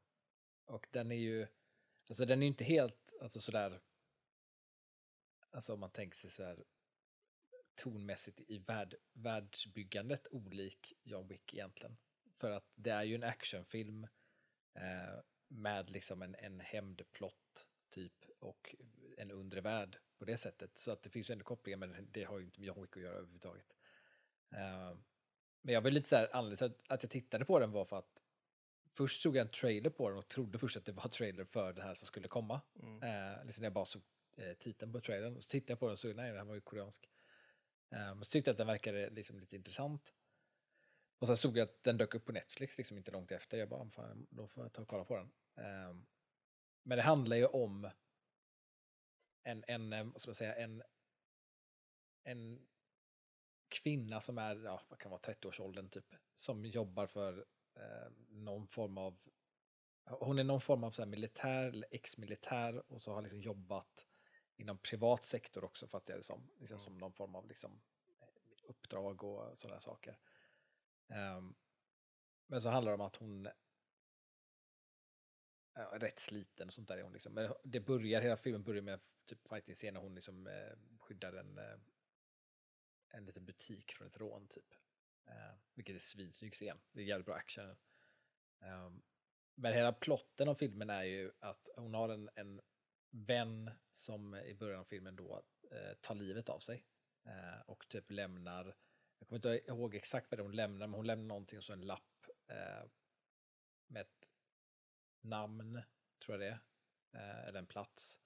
[0.66, 1.48] och den är ju,
[2.08, 3.82] alltså den är ju inte helt, alltså sådär,
[5.52, 6.64] alltså om man tänker sig sådär
[7.76, 11.98] tonmässigt i värld, världsbyggandet olik John Wick egentligen.
[12.34, 14.08] För att det är ju en actionfilm
[14.74, 18.76] eh, med liksom en, en hämndplott typ och
[19.18, 20.78] en undre värld på det sättet.
[20.78, 22.98] Så att det finns ju ändå kopplingar men det har ju inte med John Wick
[22.98, 23.76] att göra överhuvudtaget.
[24.52, 24.98] Eh,
[25.62, 27.98] men jag var lite så här, anledningen till att, jag tittade på den var för
[28.00, 28.24] att
[28.94, 31.74] först såg jag en trailer på den och trodde först att det var trailer för
[31.74, 32.62] den här som skulle komma.
[32.84, 33.04] Mm.
[33.04, 34.02] Eh, liksom när jag bara såg
[34.38, 36.46] eh, titeln på trailern och så tittade jag på den och såg nej, den här
[36.46, 37.10] var ju koreansk.
[37.90, 40.14] Eh, men så tyckte jag att den verkade liksom lite intressant.
[41.20, 43.58] Och sen såg jag att den dök upp på Netflix liksom inte långt efter.
[43.58, 45.32] Jag bara, "Ah, fan, då får jag ta och kolla på den.
[45.56, 45.96] Eh,
[46.84, 47.90] men det handlar ju om
[49.44, 50.84] en, en eh, vad ska man säga, en,
[52.24, 52.68] en
[53.72, 57.46] kvinna som är, ja, vad kan vara 30-årsåldern typ, som jobbar för
[57.76, 59.18] eh, någon form av,
[60.06, 64.08] hon är någon form av så militär eller ex-militär och så har liksom jobbat
[64.58, 67.82] inom privat sektor också fattar jag det som, liksom, som någon form av liksom,
[68.64, 70.18] uppdrag och sådana saker.
[71.08, 71.56] Ehm,
[72.48, 73.48] men så handlar det om att hon
[75.74, 77.34] är rätt sliten och sånt där är hon liksom.
[77.34, 81.58] Men det börjar, hela filmen börjar med typ fighting-scen när hon liksom eh, skyddar en,
[81.58, 81.78] eh,
[83.22, 84.74] en liten butik från ett rån typ.
[85.26, 86.80] Eh, vilket är svinsnygg scen.
[86.92, 87.70] Det är jävligt bra action.
[88.62, 88.92] Eh,
[89.56, 92.62] men hela plotten av filmen är ju att hon har en, en
[93.10, 96.86] vän som i början av filmen då eh, tar livet av sig.
[97.26, 98.76] Eh, och typ lämnar,
[99.20, 101.82] jag kommer inte ihåg exakt vad hon lämnar, men hon lämnar någonting och så en
[101.82, 102.90] lapp eh,
[103.88, 104.28] med ett
[105.22, 105.82] namn,
[106.26, 106.60] tror jag det
[107.12, 108.20] är, eh, eller en plats.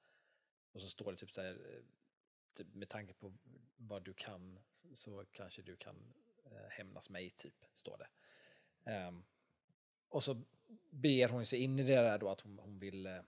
[0.71, 1.83] Och så står det typ så här, eh,
[2.63, 3.33] med tanke på
[3.77, 4.59] vad du kan
[4.93, 6.13] så- kanske du kan
[6.45, 8.07] eh, hämnas mig, typ, står det.
[8.91, 9.23] Ehm,
[10.09, 10.41] och så
[10.89, 13.21] ber hon sig in i det där då att hon, hon, vill, eh,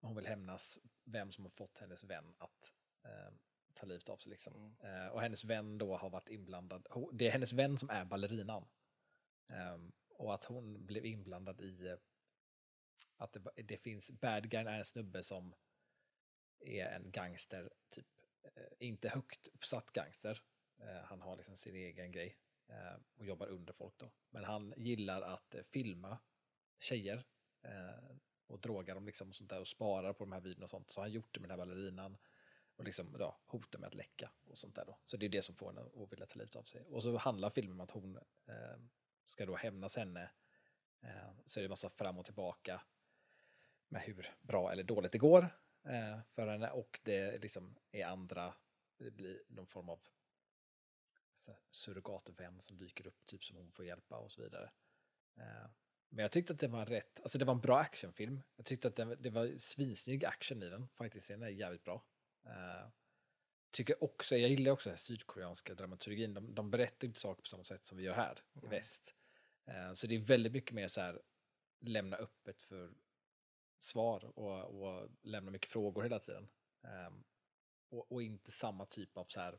[0.00, 3.32] hon vill hämnas vem som har fått hennes vän att eh,
[3.74, 4.30] ta livet av sig.
[4.30, 4.76] Liksom.
[4.80, 8.68] Eh, och hennes vän då har varit inblandad, det är hennes vän som är ballerinan.
[9.48, 11.96] Ehm, och att hon blev inblandad i
[13.16, 15.54] att det, det finns, bad guy är en snubbe som
[16.60, 18.06] är en gangster, typ,
[18.42, 20.42] Eh, inte högt uppsatt gangster.
[20.80, 22.36] Eh, han har liksom sin egen grej
[22.68, 24.10] eh, och jobbar under folk då.
[24.30, 26.18] Men han gillar att filma
[26.78, 27.24] tjejer
[28.46, 30.90] och drogar dem liksom och sånt där och sparar på de här videorna och sånt.
[30.90, 32.18] Så han har gjort det med den här ballerinan
[32.76, 34.98] och liksom ja, hotar med att läcka och sånt där då.
[35.04, 36.84] Så det är det som får henne att vilja ta livet av sig.
[36.84, 38.16] Och så handlar filmen om att hon
[38.46, 38.78] eh,
[39.24, 40.30] ska då hämnas henne.
[41.02, 42.82] Eh, så är det massa fram och tillbaka
[43.88, 45.48] med hur bra eller dåligt det går
[46.34, 48.54] för henne och det liksom är andra,
[48.98, 50.00] det blir någon form av
[51.70, 54.70] surrogatvän som dyker upp typ som hon får hjälpa och så vidare.
[55.36, 55.66] Eh,
[56.08, 58.42] men jag tyckte att det var rätt, alltså det var en bra actionfilm.
[58.56, 62.04] Jag tyckte att det, det var svinsnygg action i den, faktiskt scenen är jävligt bra.
[62.46, 62.88] Eh,
[63.70, 67.64] tycker också, jag gillar också den sydkoreanska dramaturgin, de, de berättar inte saker på samma
[67.64, 68.70] sätt som vi gör här i Mm.
[68.70, 69.14] väst.
[69.66, 71.22] Eh, så det är väldigt mycket mer så här,
[71.80, 72.92] lämna öppet för
[73.82, 76.48] svar och, och lämna mycket frågor hela tiden.
[76.80, 77.24] Um,
[77.88, 79.58] och, och inte samma typ av så här,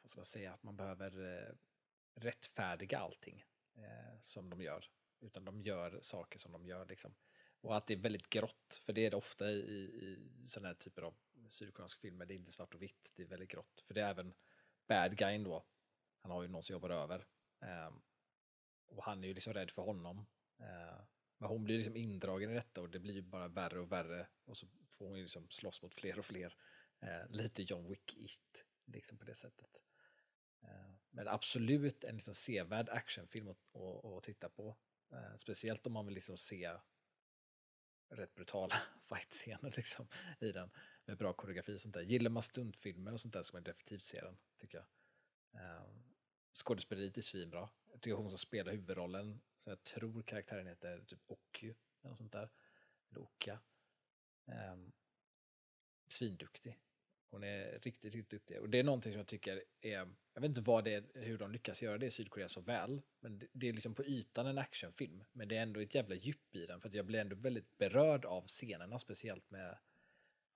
[0.00, 1.54] vad ska man säga, att man behöver eh,
[2.14, 3.44] rättfärdiga allting
[3.74, 4.90] eh, som de gör.
[5.20, 7.14] Utan de gör saker som de gör liksom.
[7.60, 10.74] Och att det är väldigt grått, för det är det ofta i, i, sådana här
[10.74, 11.14] typer av
[11.48, 12.26] sydkoreanska filmer.
[12.26, 13.84] Det är inte svart och vitt, det är väldigt grått.
[13.86, 14.34] För det är även
[14.86, 15.66] bad guyn då,
[16.18, 17.26] han har ju någon som jobbar över.
[17.60, 18.02] Ehm,
[18.86, 20.26] och han är ju liksom rädd för honom.
[20.58, 21.00] Eh,
[21.44, 24.26] men hon blir liksom indragen i detta och det blir bara värre och värre.
[24.44, 26.56] Och så får hon liksom slåss mot fler och fler.
[27.00, 29.82] Eh, lite John Wick-igt liksom på det sättet.
[30.62, 34.76] Eh, men absolut en liksom sevärd actionfilm att, att, att titta på.
[35.12, 36.76] Eh, speciellt om man vill liksom se
[38.08, 38.74] rätt brutala
[39.08, 40.08] fight-scener liksom,
[40.40, 40.70] i den.
[41.04, 42.02] Med bra koreografi och sånt där.
[42.02, 44.86] Gillar man stuntfilmer och sånt där så man definitivt se den, tycker jag.
[45.62, 45.86] Eh,
[46.52, 47.68] skådespeleriet är svinbra.
[47.94, 52.18] Jag tycker hon som spelar huvudrollen, så jag tror karaktären heter typ Okyu, eller något
[52.18, 52.50] sånt där.
[53.10, 53.20] Eller
[54.46, 54.92] Um,
[56.08, 56.78] svinduktig.
[57.30, 58.60] Hon är riktigt, riktigt duktig.
[58.60, 61.38] Och det är någonting som jag tycker är, jag vet inte vad det är, hur
[61.38, 64.46] de lyckas göra det i Sydkorea så väl, men det, det är liksom på ytan
[64.46, 67.20] en actionfilm, men det är ändå ett jävla djup i den, för att jag blir
[67.20, 69.78] ändå väldigt berörd av scenerna, speciellt med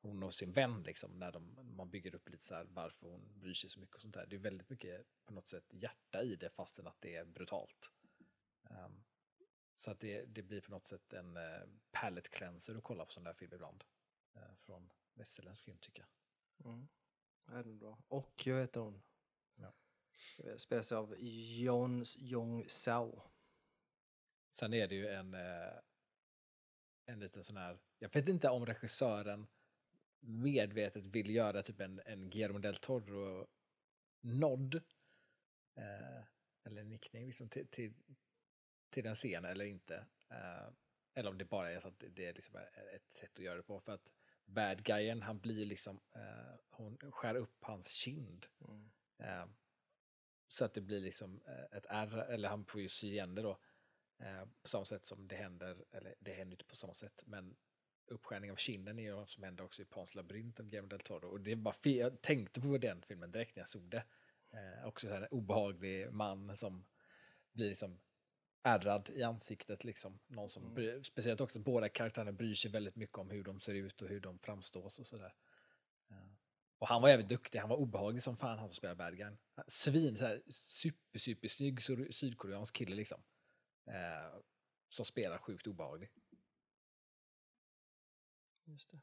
[0.01, 3.41] hon och sin vän, liksom, när de, man bygger upp lite så här varför hon
[3.41, 4.27] bryr sig så mycket och sånt där.
[4.27, 7.91] Det är väldigt mycket på något sätt hjärta i det, fastän att det är brutalt.
[8.63, 9.05] Um,
[9.77, 13.11] så att det, det blir på något sätt en uh, palette cleanser att kolla på
[13.11, 13.85] sån där film ibland.
[14.37, 16.11] Uh, från västerländsk film tycker jag.
[16.73, 16.89] Mm.
[17.47, 17.99] Det är bra.
[18.09, 19.03] Och jag vet hon.
[19.55, 19.75] Ja.
[20.57, 23.23] Spelas av Jon Jong Sao.
[24.51, 25.73] Sen är det ju en, eh,
[27.07, 29.47] en liten sån här, jag vet inte om regissören
[30.21, 34.75] medvetet vill göra typ en, en Guillermo del Toro-nod.
[35.75, 36.23] Eh,
[36.64, 37.95] eller nickning liksom till, till,
[38.91, 40.07] till den scenen eller inte.
[40.31, 40.69] Eh,
[41.14, 42.57] eller om det bara är så att det är liksom
[42.95, 43.81] ett sätt att göra det på.
[43.81, 44.12] För att
[44.45, 48.47] bad guyen, han blir liksom, eh, hon skär upp hans kind.
[48.69, 48.91] Mm.
[49.19, 49.47] Eh,
[50.49, 53.43] så att det blir liksom eh, ett ärr, eller han får ju sy igen det
[53.43, 53.59] då.
[54.19, 57.57] Eh, på samma sätt som det händer, eller det händer inte på samma sätt, men
[58.11, 61.01] uppskärning av kinden är ju något som händer också i Pans labyrint av Guillermo del
[61.01, 61.29] Toro.
[61.29, 64.05] Och det är bara jag tänkte på den filmen direkt när jag såg det.
[64.51, 66.85] Eh, också så här en obehaglig man som
[67.53, 67.99] blir liksom
[68.63, 69.85] ärrad i ansiktet.
[69.85, 70.19] Liksom.
[70.27, 71.05] Någon som, mm.
[71.05, 74.21] Speciellt också båda karaktärerna bryr sig väldigt mycket om hur de ser ut och hur
[74.21, 75.35] de framstås och sådär.
[76.11, 76.33] Uh,
[76.79, 79.33] och han var jävligt duktig, han var obehaglig som fan han som spelar bad guy.
[79.67, 83.21] Svin, så här, super, super snygg sydkoreansk kille liksom.
[83.89, 84.41] Uh,
[84.89, 86.11] som spelar sjukt obehaglig.
[88.69, 89.01] Just det.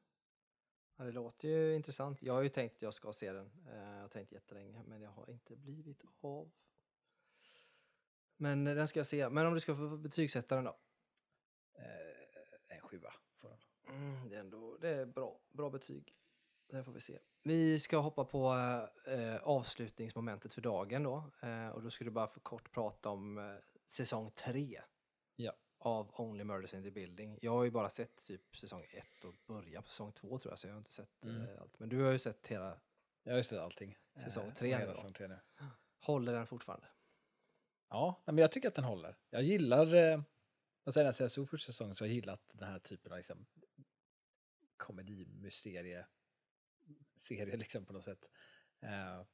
[0.95, 2.21] Ja, det låter ju intressant.
[2.21, 3.51] Jag har ju tänkt att jag ska se den.
[3.67, 6.51] Eh, jag har tänkt jättelänge, men jag har inte blivit av.
[8.37, 9.29] Men den ska jag se.
[9.29, 10.77] Men om du ska få betygsätta den då?
[11.77, 13.59] Eh, en sjua får den.
[13.95, 16.13] Mm, det, är ändå, det är bra, bra betyg.
[16.67, 17.19] Det får vi se.
[17.43, 18.53] Vi ska hoppa på
[19.07, 21.31] eh, avslutningsmomentet för dagen då.
[21.41, 23.55] Eh, och då ska du bara för kort prata om eh,
[23.85, 24.81] säsong tre.
[25.35, 25.53] Ja.
[25.85, 27.39] Av Only Murders in the Building.
[27.41, 30.59] Jag har ju bara sett typ säsong ett och början på säsong två tror jag,
[30.59, 31.41] så jag har inte sett mm.
[31.41, 31.79] Eh, allt.
[31.79, 32.79] Men du har ju sett hela...
[33.23, 33.97] Jag har ju sett allting.
[34.15, 35.39] Säsong tre, eh, säsong tre nu.
[35.99, 36.87] Håller den fortfarande?
[37.89, 39.17] Ja, men jag tycker att den håller.
[39.29, 40.21] Jag gillar, eh,
[40.83, 43.45] alltså sedan jag såg första säsongen så har jag gillat den här typen av liksom,
[44.77, 46.05] komedimysterie
[47.15, 48.29] serie liksom på något sätt.
[48.83, 49.25] Uh,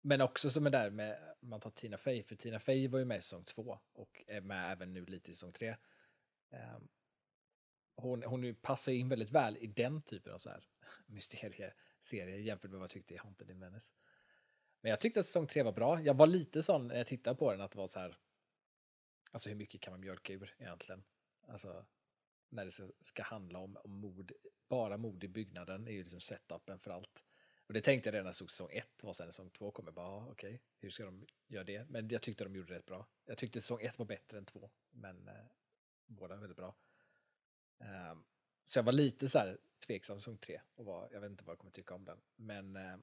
[0.00, 3.04] men också som är där med, man tar Tina Fey, för Tina Fey var ju
[3.04, 5.76] med i säsong två och är med även nu lite i säsong tre.
[6.52, 6.88] Ehm,
[7.96, 10.64] hon, hon passar in väldigt väl i den typen av så här
[11.06, 13.94] mysterieserie jämfört med vad jag tyckte i Haunted in Venice.
[14.80, 16.02] Men jag tyckte att säsong tre var bra.
[16.02, 18.16] Jag var lite sån när jag tittade på den att det var så här.
[19.30, 21.04] Alltså hur mycket kan man mjölka ur egentligen?
[21.48, 21.86] Alltså
[22.48, 22.72] när det
[23.02, 24.32] ska handla om, om mord,
[24.68, 27.24] bara mord i byggnaden är ju liksom setupen för allt.
[27.66, 30.06] Och det tänkte jag redan när jag säsong ett, var sen säsong två kommer bara,
[30.06, 31.90] ah, okej, okay, hur ska de göra det?
[31.90, 33.06] Men jag tyckte de gjorde det rätt bra.
[33.24, 35.34] Jag tyckte säsong ett var bättre än två, men eh,
[36.12, 36.76] båda väldigt bra.
[37.78, 38.24] Um,
[38.64, 41.52] så jag var lite så här tveksam säsong tre och var, jag vet inte vad
[41.52, 42.20] jag kommer tycka om den.
[42.36, 43.02] Men ehm,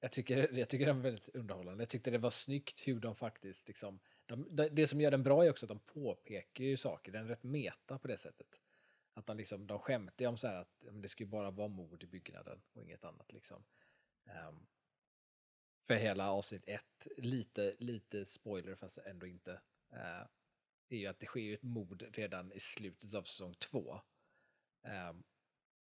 [0.00, 1.82] jag tycker, jag tycker den var väldigt underhållande.
[1.82, 5.44] Jag tyckte det var snyggt hur de faktiskt, liksom, de, det som gör den bra
[5.44, 8.60] är också att de påpekar ju saker, den är rätt meta på det sättet.
[9.14, 12.02] Att de, liksom, de skämtar om så här att det ska ju bara vara mord
[12.02, 13.32] i byggnaden och inget annat.
[13.32, 13.64] Liksom.
[14.24, 14.66] Um,
[15.82, 19.52] för hela avsnitt ett, lite, lite spoiler fast ändå inte,
[19.92, 20.26] uh,
[20.96, 24.00] är ju att det sker ett mord redan i slutet av säsong två.
[24.82, 25.24] Um,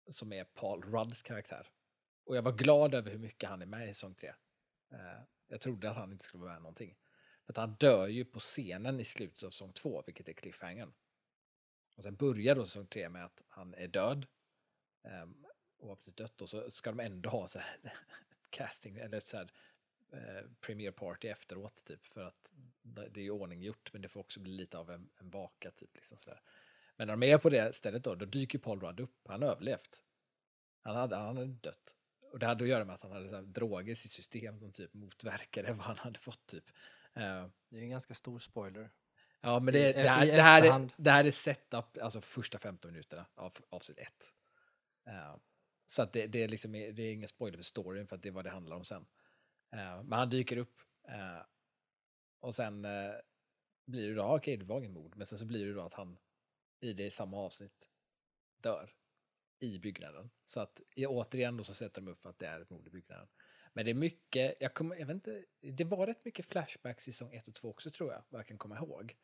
[0.10, 1.70] som är Paul Rudds karaktär.
[2.26, 4.34] Och jag var glad över hur mycket han är med i säsong 3.
[4.94, 6.98] Uh, eh, jag trodde att han inte skulle vara med någonting.
[7.46, 10.94] För att han dör ju på scenen i slutet av säsong 2, vilket är cliffhangern.
[11.96, 14.28] Och sen börjar då säsong 3 med att han är död.
[15.04, 15.46] Um,
[15.78, 17.80] och har precis dött och så ska de ändå ha så här
[18.50, 19.52] casting, eller så här
[20.14, 22.08] eh, premiere party efteråt typ.
[22.08, 22.52] För att
[22.82, 25.72] det är ju ordning gjort, men det får också bli lite av en, en vaka
[25.72, 25.96] typ.
[25.96, 26.42] Liksom så där.
[26.96, 29.28] Men när de är på det stället då, då dyker Paul Rudd upp.
[29.28, 30.02] Han har överlevt.
[30.82, 31.96] Han hade, han hade dött.
[32.32, 34.60] Och det hade att göra med att han hade så här, droger i sitt system
[34.60, 36.48] som typ motverkade vad han hade fått.
[36.48, 36.64] Typ.
[37.18, 38.90] Uh, det är en ganska stor spoiler.
[39.42, 42.58] Ja, men det, I- det, här, det, här är, det här är setup, alltså första
[42.60, 44.34] 15 minuterna av avsnitt ett.
[45.08, 45.36] Eh,
[45.86, 48.30] så att det, det, är liksom, det är ingen spoiler för storyn för att det
[48.30, 49.06] är vad det handlar om sen.
[49.72, 51.42] Eh, men han dyker upp eh,
[52.40, 53.12] och sen eh,
[53.86, 55.82] blir det då, ah, okej det var ingen mord, men sen så blir det då
[55.82, 56.18] att han
[56.80, 57.90] i det samma avsnitt
[58.62, 58.94] dör
[59.60, 60.30] i byggnaden.
[60.46, 62.90] Så att återigen då så sätter de upp för att det är ett mord i
[62.90, 63.28] byggnaden.
[63.74, 67.12] Men det är mycket, jag, kommer, jag vet inte, det var rätt mycket flashbacks i
[67.12, 69.16] säsong 1 och 2 också tror jag, vad jag kan komma ihåg.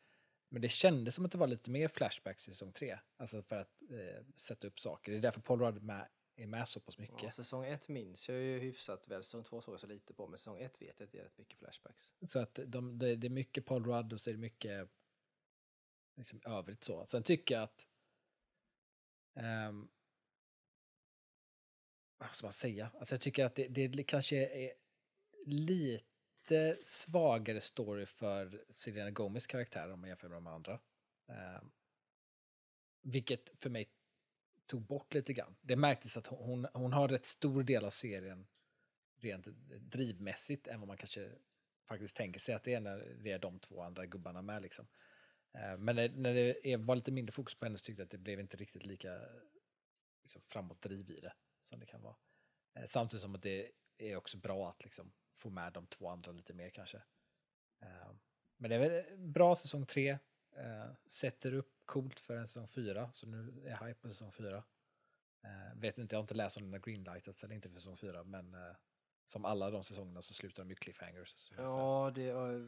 [0.48, 3.56] Men det kändes som att det var lite mer flashbacks i säsong 3, alltså för
[3.56, 5.12] att eh, sätta upp saker.
[5.12, 7.22] Det är därför Paul Rudd med, är med så pass mycket.
[7.22, 10.26] Ja, säsong ett minns jag ju hyfsat väl, säsong två såg jag så lite på,
[10.26, 12.14] men säsong ett vet jag att det är rätt mycket flashbacks.
[12.22, 14.88] Så att de, det, är mycket Paul Rudd och så är det mycket
[16.16, 17.06] liksom, övrigt så.
[17.06, 17.86] Sen tycker jag att
[19.34, 19.88] ehm,
[22.18, 22.90] vad ska man säga?
[22.98, 24.72] Alltså jag tycker att det, det kanske är
[25.46, 30.80] lite svagare story för Selena Gomez karaktär om man jämför med de andra.
[31.28, 31.70] Ehm,
[33.02, 33.90] vilket för mig
[34.66, 35.56] tog bort lite grann.
[35.60, 38.46] Det märktes att hon, hon har rätt stor del av serien
[39.20, 39.46] rent
[39.78, 41.32] drivmässigt än vad man kanske
[41.88, 44.62] faktiskt tänker sig att det är när det är de två andra gubbarna med.
[44.62, 44.86] Liksom.
[45.54, 48.18] Eh, men när, det var lite mindre fokus på henne så tyckte jag att det
[48.18, 49.20] blev inte riktigt lika
[50.22, 52.16] liksom, framåtdriv i det som det kan vara.
[52.74, 56.32] Eh, samtidigt som att det är också bra att liksom, få med de två andra
[56.32, 57.02] lite mer kanske.
[57.80, 58.10] Eh,
[58.56, 60.18] men det är väl bra säsong tre.
[61.06, 64.64] Sätter upp coolt för en säsong fyra, så nu är jag hype på säsong fyra.
[65.44, 67.96] Eh, vet inte, jag har inte läst om den har greenlightats eller inte för säsong
[67.96, 68.76] fyra, men eh,
[69.24, 71.52] som alla de säsongerna så slutar de med cliffhangers.
[71.56, 72.22] Ja det,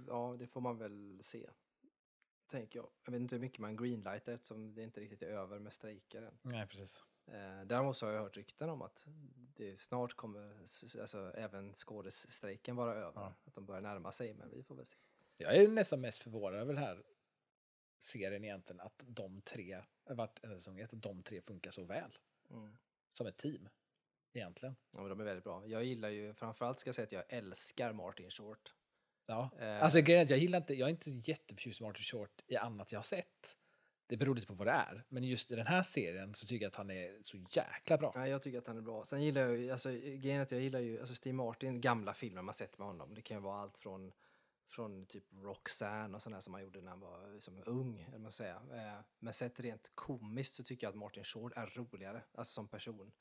[0.06, 1.50] ja, det får man väl se.
[2.50, 2.90] Tänker jag.
[3.04, 6.22] Jag vet inte hur mycket man greenlightar eftersom det inte riktigt är över med strejker
[6.22, 6.38] än.
[6.42, 7.04] Nej, precis.
[7.26, 9.06] Eh, däremot så har jag hört rykten om att
[9.56, 10.60] det snart kommer
[11.00, 13.20] alltså, även skådesstrejken vara över.
[13.20, 13.34] Ja.
[13.44, 14.96] Att de börjar närma sig, men vi får väl se.
[15.36, 17.02] Jag är nästan mest förvånad över den här
[17.98, 22.18] serien egentligen, att de tre, vart en säsong att de tre funkar så väl
[23.08, 23.68] som ett team.
[24.32, 24.76] Egentligen.
[24.90, 25.66] Ja, men de är väldigt bra.
[25.66, 28.74] Jag gillar ju, framförallt ska jag säga att jag älskar Martin Short.
[29.28, 29.50] Ja.
[29.58, 32.92] Eh, Alltså grejen jag gillar inte, jag är inte jätteförtjust i Martin Short i annat
[32.92, 33.56] jag har sett.
[34.06, 35.04] Det beror lite på vad det är.
[35.08, 38.12] Men just i den här serien så tycker jag att han är så jäkla bra.
[38.16, 39.04] Nej, jag tycker att han är bra.
[39.04, 42.14] Sen gillar jag ju, alltså grejen är att jag gillar ju, alltså Steve Martin, gamla
[42.14, 43.14] filmer man sett med honom.
[43.14, 44.12] Det kan ju vara allt från,
[44.68, 48.32] från typ Roxanne och sådär som han gjorde när han var liksom, ung, eller man
[48.32, 48.62] säga.
[48.72, 52.68] Eh, men sett rent komiskt så tycker jag att Martin Short är roligare, alltså som
[52.68, 53.12] person.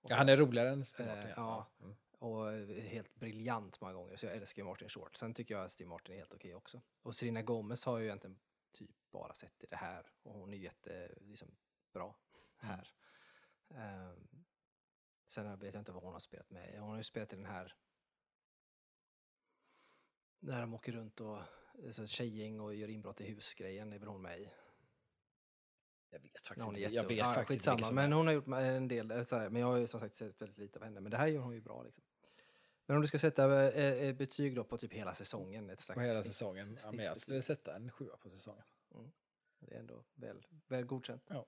[0.00, 1.32] Och Ja, så- han är roligare än Steve Eh, Martin.
[1.36, 1.66] ja.
[1.80, 1.96] Mm.
[2.18, 5.16] och eh, helt briljant många gånger, så jag älskar ju Martin Short.
[5.16, 6.80] Sen tycker jag att Steve Martin är helt okej också.
[7.02, 8.38] Och Selena Gomez har jag ju egentligen
[8.72, 11.56] typ bara sett i det här och hon är ju jätte, liksom,
[11.92, 12.16] bra
[12.56, 12.88] här.
[13.74, 14.28] Ehm,
[15.26, 16.80] sen vet jag inte vad hon har spelat med.
[16.80, 17.74] Hon har ju spelat i den här
[20.40, 21.38] när de åker runt och
[21.86, 24.50] alltså, tjejgäng och gör inbrott i hus-grejen, det är väl hon med i.
[26.10, 26.94] Jag vet faktiskt hon är inte.
[26.94, 29.60] Jag vet Ja, faktiskt skitsamma, som Men hon har gjort en del, eh, sådär, men
[29.62, 31.00] jag har ju som sagt sett väldigt lite av henne.
[31.00, 32.04] Men det här gör hon ju bra liksom.
[32.86, 35.96] Men om du ska sätta eh, ett betyg då på typ hela säsongen, ett slags
[35.98, 36.78] På hela snitt- säsongen.
[36.84, 38.64] Ja, men jag skulle sätta en sjua på säsongen.
[39.60, 41.22] Det är ändå väl, väl godkänt.
[41.28, 41.46] Ja.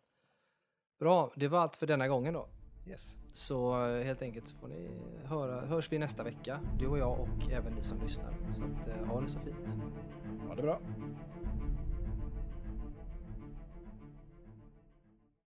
[0.99, 2.49] Bra, det var allt för denna gången då.
[2.87, 3.19] Yes.
[3.33, 4.91] Så eh, helt enkelt så får ni
[5.25, 8.35] höra, hörs vi nästa vecka, du och jag och även ni som lyssnar.
[8.55, 9.57] Så att, eh, ha det så fint.
[10.49, 10.81] Ha det bra.